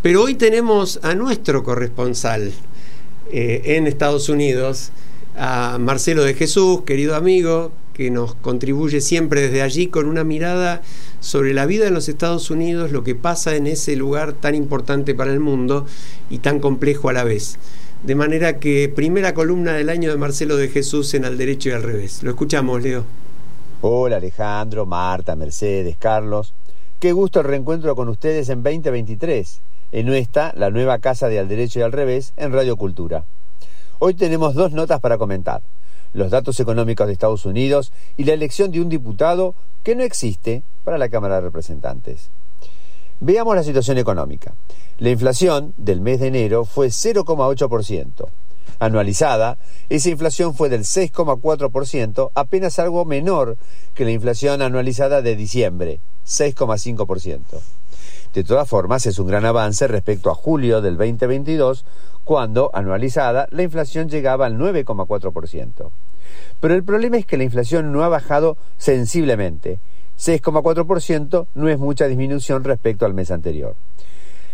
[0.02, 2.52] pero hoy tenemos a nuestro corresponsal,
[3.32, 4.92] eh, en Estados Unidos,
[5.36, 10.82] a Marcelo de Jesús, querido amigo, que nos contribuye siempre desde allí con una mirada
[11.20, 15.14] sobre la vida en los Estados Unidos, lo que pasa en ese lugar tan importante
[15.14, 15.86] para el mundo
[16.30, 17.58] y tan complejo a la vez.
[18.02, 21.72] De manera que primera columna del año de Marcelo de Jesús en Al Derecho y
[21.72, 22.22] al Revés.
[22.22, 23.04] Lo escuchamos, Leo.
[23.82, 26.54] Hola Alejandro, Marta, Mercedes, Carlos.
[26.98, 29.60] Qué gusto el reencuentro con ustedes en 2023
[29.92, 33.24] en nuestra, la nueva casa de Al Derecho y al Revés, en Radio Cultura.
[33.98, 35.62] Hoy tenemos dos notas para comentar.
[36.12, 40.62] Los datos económicos de Estados Unidos y la elección de un diputado que no existe
[40.84, 42.30] para la Cámara de Representantes.
[43.20, 44.54] Veamos la situación económica.
[44.98, 48.28] La inflación del mes de enero fue 0,8%.
[48.78, 49.58] Anualizada,
[49.90, 53.58] esa inflación fue del 6,4%, apenas algo menor
[53.94, 57.40] que la inflación anualizada de diciembre, 6,5%.
[58.34, 61.84] De todas formas, es un gran avance respecto a julio del 2022,
[62.22, 65.90] cuando, anualizada, la inflación llegaba al 9,4%.
[66.60, 69.80] Pero el problema es que la inflación no ha bajado sensiblemente.
[70.16, 73.74] 6,4% no es mucha disminución respecto al mes anterior.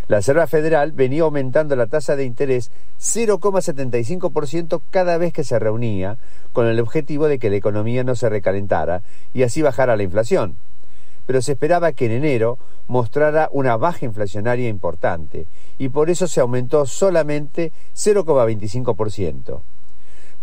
[0.09, 6.17] La Reserva Federal venía aumentando la tasa de interés 0,75% cada vez que se reunía,
[6.55, 9.03] con el objetivo de que la economía no se recalentara
[9.35, 10.57] y así bajara la inflación
[11.27, 12.59] pero se esperaba que en enero
[12.89, 15.47] mostrara una baja inflacionaria importante
[15.79, 19.61] y por eso se aumentó solamente 0,25%.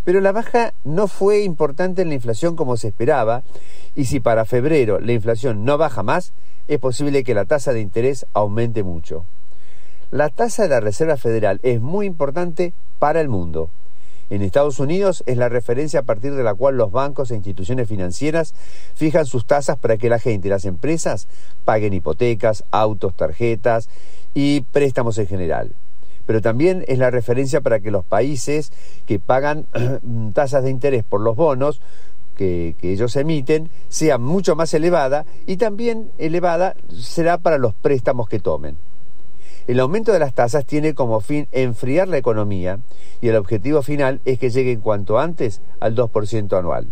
[0.04, 3.44] Pero la baja no fue importante en la inflación como se esperaba
[3.96, 6.34] y si para febrero la inflación no baja más,
[6.68, 9.26] es posible que la tasa de interés aumente mucho.
[10.12, 13.70] La tasa de la Reserva Federal es muy importante para el mundo.
[14.30, 17.88] En Estados Unidos es la referencia a partir de la cual los bancos e instituciones
[17.88, 18.54] financieras
[18.96, 21.28] fijan sus tasas para que la gente y las empresas
[21.66, 23.90] paguen hipotecas, autos, tarjetas
[24.34, 25.76] y préstamos en general.
[26.26, 28.72] Pero también es la referencia para que los países
[29.06, 29.66] que pagan
[30.34, 31.82] tasas de interés por los bonos
[32.38, 38.28] que, que, ellos emiten sea mucho más elevada y también elevada será para los préstamos
[38.28, 38.78] que tomen.
[39.66, 42.80] El aumento de las tasas tiene como fin enfriar la economía
[43.22, 46.88] y el objetivo final es que llegue cuanto antes al 2% anual.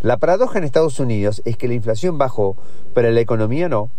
[0.00, 2.56] La paradoja en Estados Unidos es que la inflación bajó,
[2.94, 3.90] pero la economía no.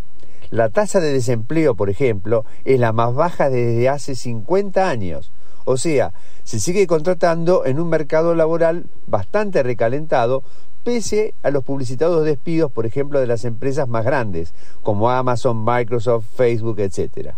[0.49, 5.33] La tasa de desempleo, por ejemplo, es la más baja desde hace 50 años.
[5.65, 6.13] O sea,
[6.45, 10.41] se sigue contratando en un mercado laboral bastante recalentado
[10.85, 16.25] pese a los publicitados despidos, por ejemplo, de las empresas más grandes, como Amazon, Microsoft,
[16.33, 17.35] Facebook, etc.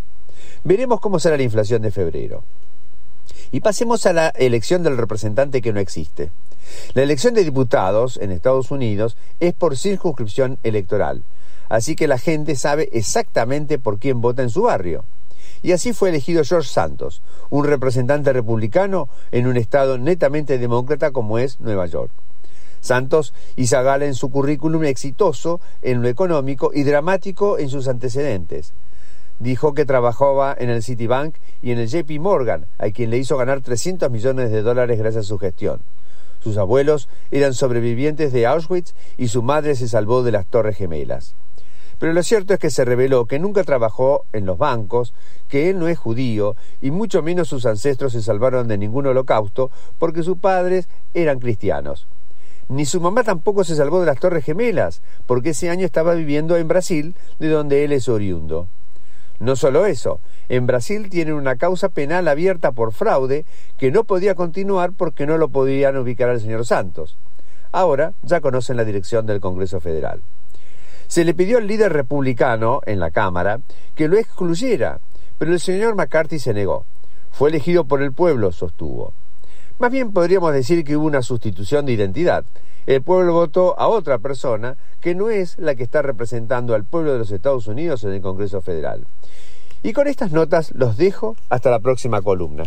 [0.64, 2.44] Veremos cómo será la inflación de febrero.
[3.52, 6.32] Y pasemos a la elección del representante que no existe.
[6.94, 11.24] La elección de diputados en Estados Unidos es por circunscripción electoral,
[11.68, 15.04] así que la gente sabe exactamente por quién vota en su barrio.
[15.64, 21.38] Y así fue elegido George Santos, un representante republicano en un estado netamente demócrata como
[21.38, 22.12] es Nueva York.
[22.80, 28.74] Santos hizo gala en su currículum exitoso en lo económico y dramático en sus antecedentes
[29.42, 33.38] dijo que trabajaba en el Citibank y en el JP Morgan, a quien le hizo
[33.38, 35.82] ganar 300 millones de dólares gracias a su gestión.
[36.44, 41.34] Sus abuelos eran sobrevivientes de Auschwitz y su madre se salvó de las Torres Gemelas.
[41.98, 45.14] Pero lo cierto es que se reveló que nunca trabajó en los bancos,
[45.50, 49.72] que él no es judío y mucho menos sus ancestros se salvaron de ningún holocausto
[50.00, 52.08] porque sus padres eran cristianos.
[52.70, 56.58] Ni su mamá tampoco se salvó de las Torres Gemelas, porque ese año estaba viviendo
[56.58, 58.68] en Brasil, de donde él es oriundo.
[59.42, 60.20] No solo eso,
[60.50, 63.44] en Brasil tienen una causa penal abierta por fraude
[63.80, 67.18] que no podía continuar porque no lo podían ubicar al señor Santos.
[67.72, 70.22] Ahora ya conocen la dirección del Congreso Federal.
[71.08, 73.62] Se le pidió al líder republicano en la Cámara
[73.96, 75.00] que lo excluyera,
[75.40, 76.86] pero el señor McCarthy se negó.
[77.32, 79.12] Fue elegido por el pueblo, sostuvo.
[79.80, 82.46] Más bien podríamos decir que hubo una sustitución de identidad.
[82.88, 87.14] El pueblo votó a otra persona que no es la que está representando al pueblo
[87.14, 89.06] de los Estados Unidos en el Congreso Federal.
[89.84, 92.64] Y con estas notas los dejo hasta la próxima columna.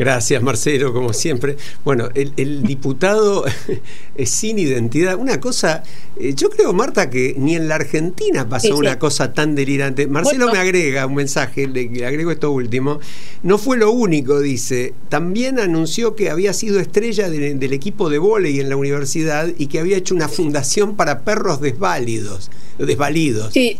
[0.00, 1.58] Gracias, Marcelo, como siempre.
[1.84, 3.44] Bueno, el, diputado
[4.14, 5.16] es sin identidad.
[5.16, 5.82] Una cosa,
[6.18, 10.06] eh, yo creo, Marta, que ni en la Argentina pasó una cosa tan delirante.
[10.06, 12.98] Marcelo me agrega un mensaje, le, agrego esto último.
[13.42, 14.94] No fue lo único, dice.
[15.10, 19.80] También anunció que había sido estrella del equipo de vóley en la universidad y que
[19.80, 22.50] había hecho una fundación para perros desválidos.
[22.78, 23.52] desvalidos.
[23.52, 23.78] Sí,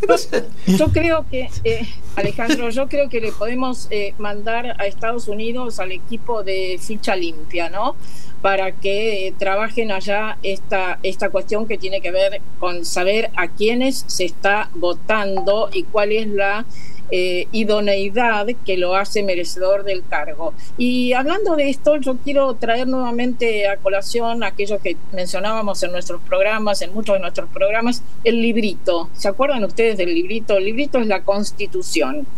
[0.67, 5.81] yo, creo que, eh, Alejandro, yo creo que le podemos eh, mandar a Estados Unidos
[5.81, 6.10] al equipo
[6.45, 7.97] de ficha limpia, ¿no?
[8.43, 13.49] Para que eh, trabajen allá esta, esta cuestión que tiene que ver con saber a
[13.49, 16.65] quiénes se está votando y cuál es la
[17.13, 20.55] eh, idoneidad que lo hace merecedor del cargo.
[20.79, 26.23] Y hablando de esto, yo quiero traer nuevamente a colación aquello que mencionábamos en nuestros
[26.23, 29.11] programas, en muchos de nuestros programas, el librito.
[29.15, 30.57] ¿Se acuerdan ustedes del librito?
[30.57, 32.29] El librito es la constitución.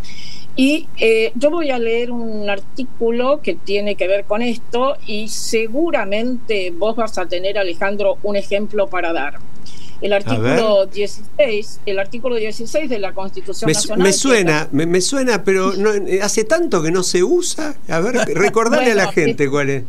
[0.55, 5.29] Y eh, yo voy a leer un artículo que tiene que ver con esto y
[5.29, 9.39] seguramente vos vas a tener, Alejandro, un ejemplo para dar.
[10.03, 14.03] El artículo 16, el artículo 16 de la Constitución me, Nacional.
[14.03, 15.91] Me suena, me, suena, pero no,
[16.21, 17.77] hace tanto que no se usa.
[17.89, 19.85] A ver, recordarle a la gente cuál es.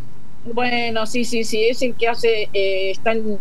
[0.45, 3.39] Bueno, sí, sí, sí, es el que hace, eh, está en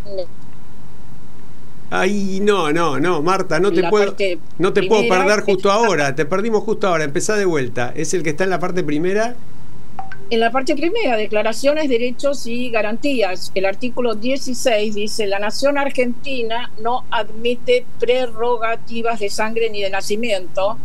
[1.95, 4.17] Ay, no, no, no, Marta, no te puedo,
[4.57, 6.15] no te puedo perder justo ahora.
[6.15, 7.05] Te perdimos justo ahora.
[7.05, 7.93] Empezá de vuelta.
[7.95, 9.37] ¿Es el que está en la parte primera?
[10.31, 13.53] En la parte primera, declaraciones, derechos y garantías.
[13.55, 20.79] El artículo 16 dice, la nación argentina no admite prerrogativas de sangre ni de nacimiento.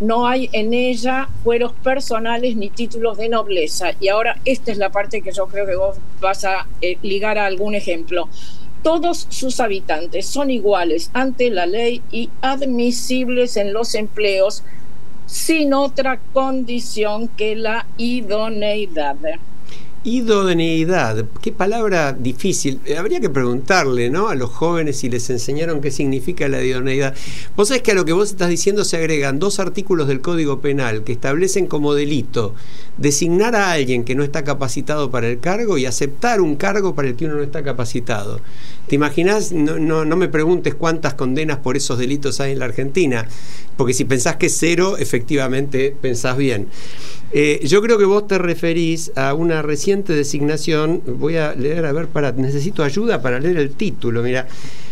[0.00, 3.92] No hay en ella fueros personales ni títulos de nobleza.
[4.00, 7.38] Y ahora esta es la parte que yo creo que vos vas a eh, ligar
[7.38, 8.28] a algún ejemplo
[8.82, 14.62] todos sus habitantes son iguales ante la ley y admisibles en los empleos
[15.26, 19.16] sin otra condición que la idoneidad.
[20.08, 22.80] Idoneidad, qué palabra difícil.
[22.86, 24.28] Eh, habría que preguntarle ¿no?
[24.28, 27.14] a los jóvenes si les enseñaron qué significa la idoneidad.
[27.54, 30.62] Vos sabés que a lo que vos estás diciendo se agregan dos artículos del Código
[30.62, 32.54] Penal que establecen como delito
[32.96, 37.08] designar a alguien que no está capacitado para el cargo y aceptar un cargo para
[37.08, 38.40] el que uno no está capacitado.
[38.88, 39.52] ¿Te imaginas?
[39.52, 43.26] No, no, no me preguntes cuántas condenas por esos delitos hay en la Argentina,
[43.76, 46.68] porque si pensás que es cero, efectivamente pensás bien.
[47.30, 51.92] Eh, yo creo que vos te referís a una reciente designación, voy a leer, a
[51.92, 52.08] ver,
[52.38, 54.48] necesito ayuda para leer el título, mira,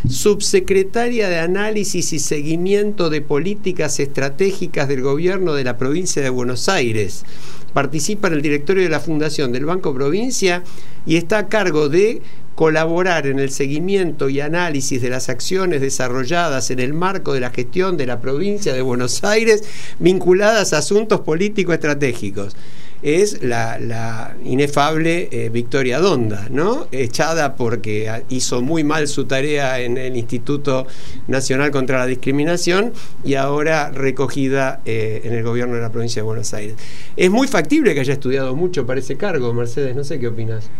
[0.07, 6.68] subsecretaria de Análisis y Seguimiento de Políticas Estratégicas del Gobierno de la Provincia de Buenos
[6.68, 7.24] Aires.
[7.72, 10.62] Participa en el directorio de la Fundación del Banco Provincia
[11.07, 12.20] y está a cargo de
[12.57, 17.50] colaborar en el seguimiento y análisis de las acciones desarrolladas en el marco de la
[17.50, 19.62] gestión de la provincia de Buenos Aires
[19.98, 22.57] vinculadas a asuntos político-estratégicos.
[23.02, 26.88] Es la, inefable eh, Victoria Donda, ¿no?
[26.92, 30.86] Echada porque hizo muy mal su tarea en el Instituto
[31.28, 36.26] Nacional contra la Discriminación y ahora recogida eh, en el gobierno de la provincia de
[36.26, 36.76] Buenos Aires.
[37.18, 40.70] Es muy factible que haya estudiado mucho para ese cargo, Mercedes, no sé qué opinas.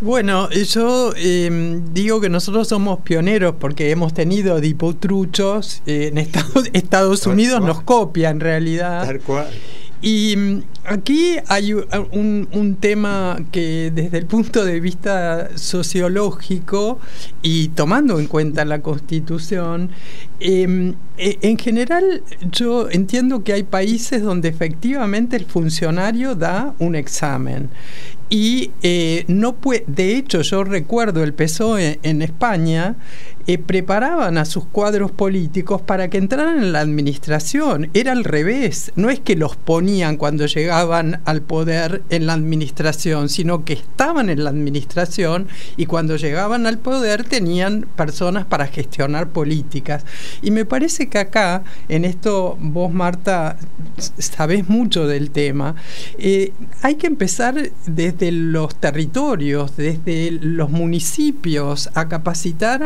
[0.00, 6.16] Bueno, yo em, digo que nosotros somos pioneros porque hemos tenido dipotruchos en
[6.72, 9.06] Estados, Unidos, nos copia en realidad.
[10.00, 16.98] Y mm, aquí hay un, tema que desde el punto de vista sociológico
[17.42, 19.90] y tomando en cuenta la constitución,
[20.40, 26.94] em, e, en general yo entiendo que hay países donde efectivamente el funcionario da un
[26.94, 27.68] examen
[28.30, 32.96] y eh, no puede, de hecho yo recuerdo el PSOE en España
[33.66, 37.90] preparaban a sus cuadros políticos para que entraran en la administración.
[37.94, 43.28] Era al revés, no es que los ponían cuando llegaban al poder en la administración,
[43.28, 49.30] sino que estaban en la administración y cuando llegaban al poder tenían personas para gestionar
[49.30, 50.04] políticas.
[50.42, 53.56] Y me parece que acá, en esto vos Marta,
[54.18, 55.74] sabés mucho del tema,
[56.18, 62.82] eh, hay que empezar desde los territorios, desde los municipios, a capacitar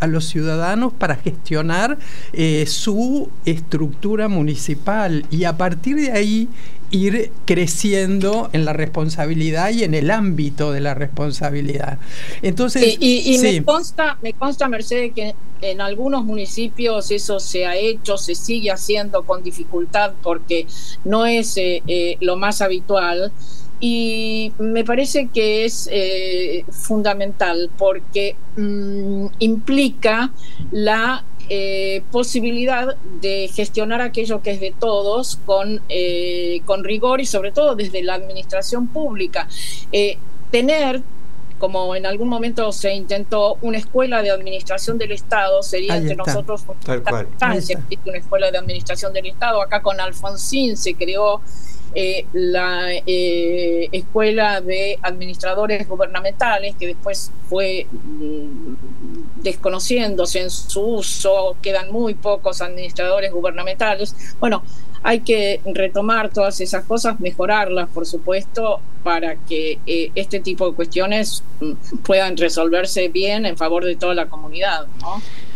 [0.00, 1.98] a los ciudadanos para gestionar
[2.32, 6.48] eh, su estructura municipal y a partir de ahí
[6.90, 11.98] ir creciendo en la responsabilidad y en el ámbito de la responsabilidad.
[12.42, 18.16] Entonces, y, me consta, me consta Mercedes que en algunos municipios eso se ha hecho,
[18.18, 20.66] se sigue haciendo con dificultad porque
[21.04, 23.32] no es eh, eh, lo más habitual
[23.78, 30.32] y me parece que es eh, fundamental porque mm, implica
[30.70, 37.26] la eh, posibilidad de gestionar aquello que es de todos con, eh, con rigor y
[37.26, 39.46] sobre todo desde la administración pública.
[40.50, 41.02] tener
[41.58, 46.64] como en algún momento se intentó una escuela de administración del Estado, sería entre nosotros
[46.86, 49.62] una escuela de administración del Estado.
[49.62, 51.40] Acá con Alfonsín se creó
[51.98, 58.74] eh, la eh, Escuela de Administradores Gubernamentales, que después fue mm,
[59.36, 64.14] desconociéndose en su uso, quedan muy pocos administradores gubernamentales.
[64.38, 64.62] Bueno,
[65.06, 70.74] hay que retomar todas esas cosas, mejorarlas, por supuesto, para que eh, este tipo de
[70.74, 74.86] cuestiones mm, puedan resolverse bien en favor de toda la comunidad.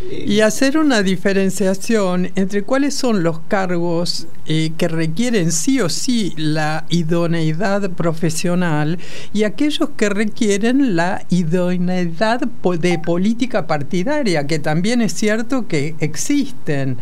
[0.09, 6.33] Y hacer una diferenciación entre cuáles son los cargos eh, que requieren sí o sí
[6.37, 9.01] la idoneidad profesional
[9.35, 16.99] y aquellos que requieren la idoneidad de política partidaria, que también es cierto que existen.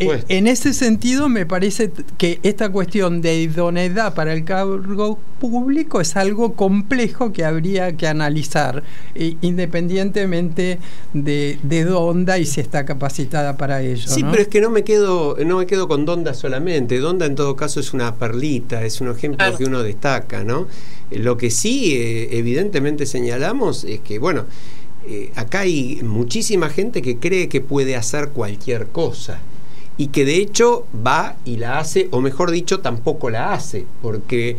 [0.00, 6.00] Eh, en ese sentido, me parece que esta cuestión de idoneidad para el cargo público
[6.00, 8.82] es algo complejo que habría que analizar,
[9.14, 10.78] eh, independientemente
[11.12, 14.08] de, de Donda y si está capacitada para ello.
[14.08, 16.98] Sí, pero es que no me quedo, no me quedo con Donda solamente.
[16.98, 20.66] Donda en todo caso es una perlita, es un ejemplo que uno destaca, ¿no?
[21.10, 24.44] Eh, lo que sí, eh, evidentemente señalamos es que, bueno,
[25.34, 29.40] acá hay muchísima gente que cree que puede hacer cualquier cosa
[29.96, 34.56] y que de hecho va y la hace, o mejor dicho, tampoco la hace, porque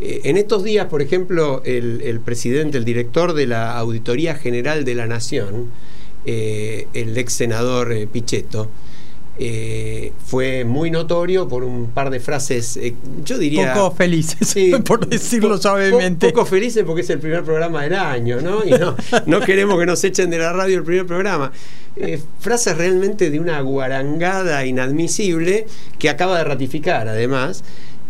[0.00, 4.94] eh, en estos días, por ejemplo, el, presidente, el director de la Auditoría General de
[4.94, 5.70] la Nación,
[6.26, 7.92] eh, el ex senador
[9.38, 12.78] eh, fue muy notorio por un par de frases,
[13.24, 13.74] yo diría...
[13.74, 14.54] Poco felices,
[14.84, 16.30] por decirlo suavemente.
[16.30, 18.64] poco felices porque es el primer programa del año, ¿no?
[18.64, 21.52] Y no, no queremos que nos echen de la radio el primer programa.
[21.96, 25.66] Eh, frases realmente de una guarangada inadmisible
[25.98, 27.62] que acaba de ratificar además.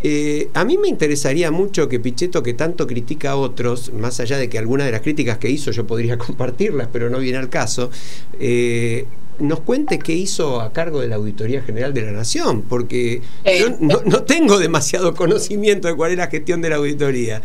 [0.02, 4.36] Eh, a mí me interesaría mucho que Pichetto, que tanto critica a otros, más allá
[4.36, 7.48] de que algunas de las críticas que hizo yo podría compartirlas, pero no viene al
[7.48, 7.90] caso,
[8.38, 9.06] eh,
[9.38, 13.68] nos cuente qué hizo a cargo de la Auditoría General de la Nación, porque yo
[13.80, 17.42] no, tengo demasiado conocimiento de cuál es la gestión de la auditoría.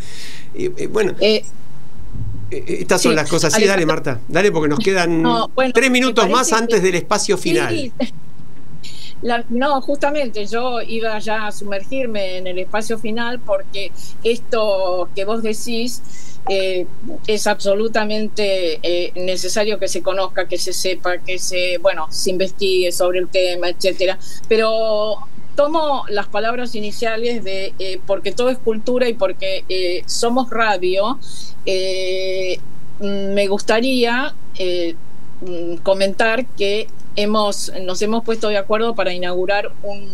[0.91, 1.13] bueno.
[1.19, 1.43] Eh,
[2.51, 3.53] eh, estas son las cosas.
[3.53, 4.19] Sí, dale, Marta.
[4.27, 5.23] Dale, porque nos quedan
[5.73, 7.91] tres minutos más antes del espacio final.
[9.49, 13.91] no, justamente yo iba ya a sumergirme en el espacio final porque
[14.23, 16.01] esto que vos decís
[16.47, 16.85] eh,
[17.27, 23.19] es absolutamente necesario que se conozca, que se sepa, que se, bueno, se investigue sobre
[23.19, 24.17] el tema, etcétera.
[24.47, 25.17] Pero
[25.55, 31.19] tomo las palabras iniciales de porque todo es cultura y porque somos radio
[31.65, 32.59] eh,
[32.99, 34.95] me gustaría eh,
[35.83, 40.09] comentar que hemos, nos hemos puesto de acuerdo para inaugurar un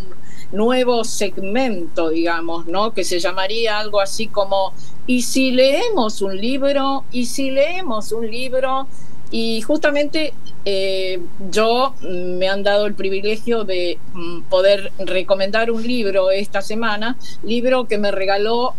[0.51, 2.93] nuevo segmento, digamos, ¿no?
[2.93, 4.73] Que se llamaría algo así como
[5.07, 7.03] ¿y si leemos un libro?
[7.11, 8.87] ¿y si leemos un libro?
[9.31, 10.33] Y justamente
[10.65, 11.19] eh,
[11.51, 17.17] yo mm, me han dado el privilegio de mm, poder recomendar un libro esta semana,
[17.43, 18.73] libro que me regaló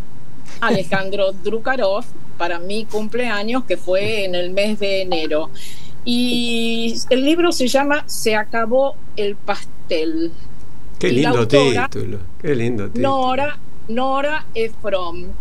[0.60, 2.04] Alejandro Drukarov
[2.38, 5.50] para mi cumpleaños, que fue en el mes de enero.
[6.04, 10.32] Y el libro se llama Se acabó el pastel.
[10.98, 13.08] Qué lindo título, qué lindo título.
[13.08, 13.58] Nora,
[13.88, 15.32] Nora Efron.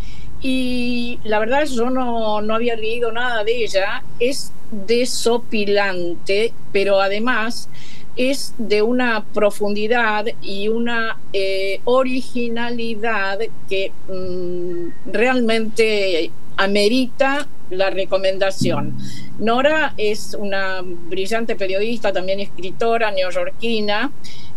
[0.41, 4.03] Y la verdad yo no, no había leído nada de ella.
[4.19, 7.69] Es desopilante, pero además
[8.15, 13.39] es de una profundidad y una eh, originalidad
[13.69, 18.97] que mm, realmente amerita la recomendación.
[19.39, 24.11] Nora es una brillante periodista, también escritora neoyorquina.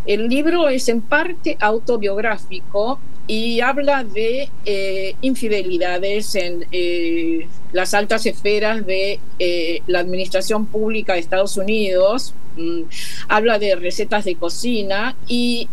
[0.05, 8.27] El libro es en parte autobiográfico y habla de eh, infidelidades en eh, las altas
[8.27, 12.83] esferas de eh, la administración pública de Estados Unidos, mm,
[13.29, 15.69] habla de recetas de cocina y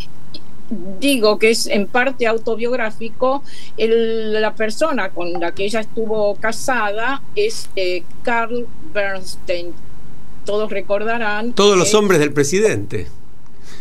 [1.00, 3.44] digo que es en parte autobiográfico,
[3.78, 7.70] la persona con la que ella estuvo casada es
[8.24, 9.74] Carl Bernstein.
[10.46, 11.52] Todos recordarán.
[11.52, 13.08] Todos los hombres del presidente.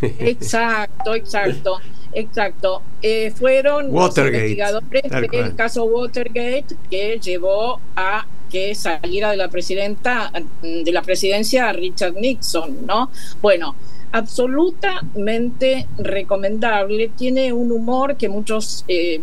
[0.03, 1.79] Exacto, exacto.
[2.13, 2.83] Exacto.
[3.03, 10.33] Eh, fueron los investigadores del caso Watergate que llevó a que saliera de la presidenta
[10.61, 13.11] de la presidencia a Richard Nixon, ¿no?
[13.41, 13.77] Bueno,
[14.13, 17.11] absolutamente recomendable.
[17.17, 19.21] Tiene un humor que muchos eh,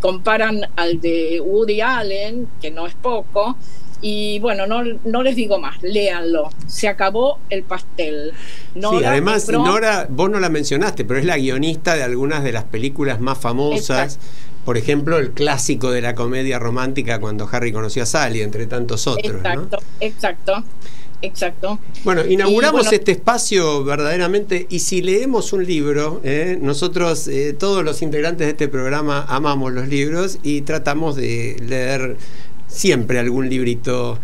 [0.00, 3.56] comparan al de Woody Allen, que no es poco,
[4.02, 6.50] y bueno, no, no les digo más, léanlo.
[6.66, 8.32] Se acabó el pastel.
[8.74, 12.64] sí, además, Nora, vos no la mencionaste, pero es la guionista de algunas de las
[12.64, 14.18] películas más famosas.
[14.64, 19.06] Por ejemplo, el clásico de la comedia romántica cuando Harry conoció a Sally, entre tantos
[19.06, 19.36] otros.
[19.36, 20.64] Exacto, exacto.
[21.22, 21.78] Exacto.
[22.04, 26.58] Bueno, inauguramos este espacio verdaderamente y si leemos un libro, ¿eh?
[26.60, 32.16] nosotros eh, todos los integrantes de este programa amamos los libros y tratamos de leer
[32.68, 34.18] siempre algún librito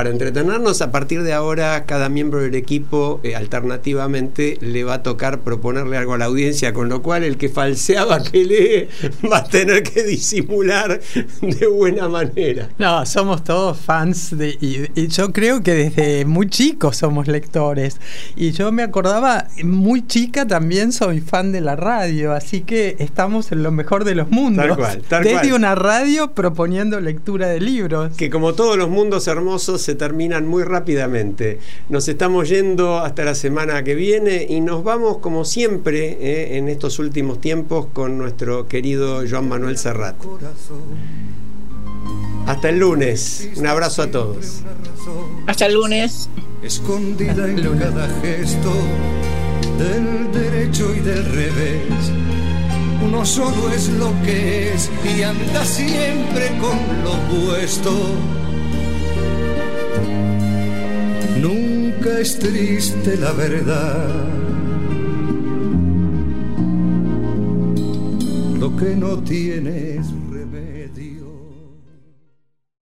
[0.00, 0.80] para entretenernos.
[0.80, 5.98] A partir de ahora, cada miembro del equipo eh, alternativamente le va a tocar proponerle
[5.98, 8.88] algo a la audiencia, con lo cual el que falseaba que lee
[9.30, 11.02] va a tener que disimular
[11.42, 12.70] de buena manera.
[12.78, 18.00] No, somos todos fans de, y, yo creo que desde muy chicos somos lectores.
[18.36, 23.52] Y yo me acordaba, muy chica también soy fan de la radio, así que estamos
[23.52, 24.66] en lo mejor de los mundos.
[24.66, 28.16] Tal cual, tal desde una radio proponiendo lectura de libros.
[28.16, 31.58] Que como todos los mundos hermosos, se terminan muy rápidamente.
[31.88, 36.68] Nos estamos yendo hasta la semana que viene y nos vamos como siempre eh, en
[36.68, 40.14] estos últimos tiempos con nuestro querido Joan Manuel Serrat.
[42.46, 43.48] Hasta el lunes.
[43.56, 44.62] Un abrazo a todos.
[45.48, 46.28] Hasta el lunes.
[46.62, 48.72] Escondida en cada gesto
[49.76, 52.12] del derecho y del revés.
[53.04, 57.90] Uno solo es lo que es y anda siempre con lo puesto
[61.40, 64.26] Nunca es triste la verdad.
[68.58, 70.69] Lo que no tienes remedio.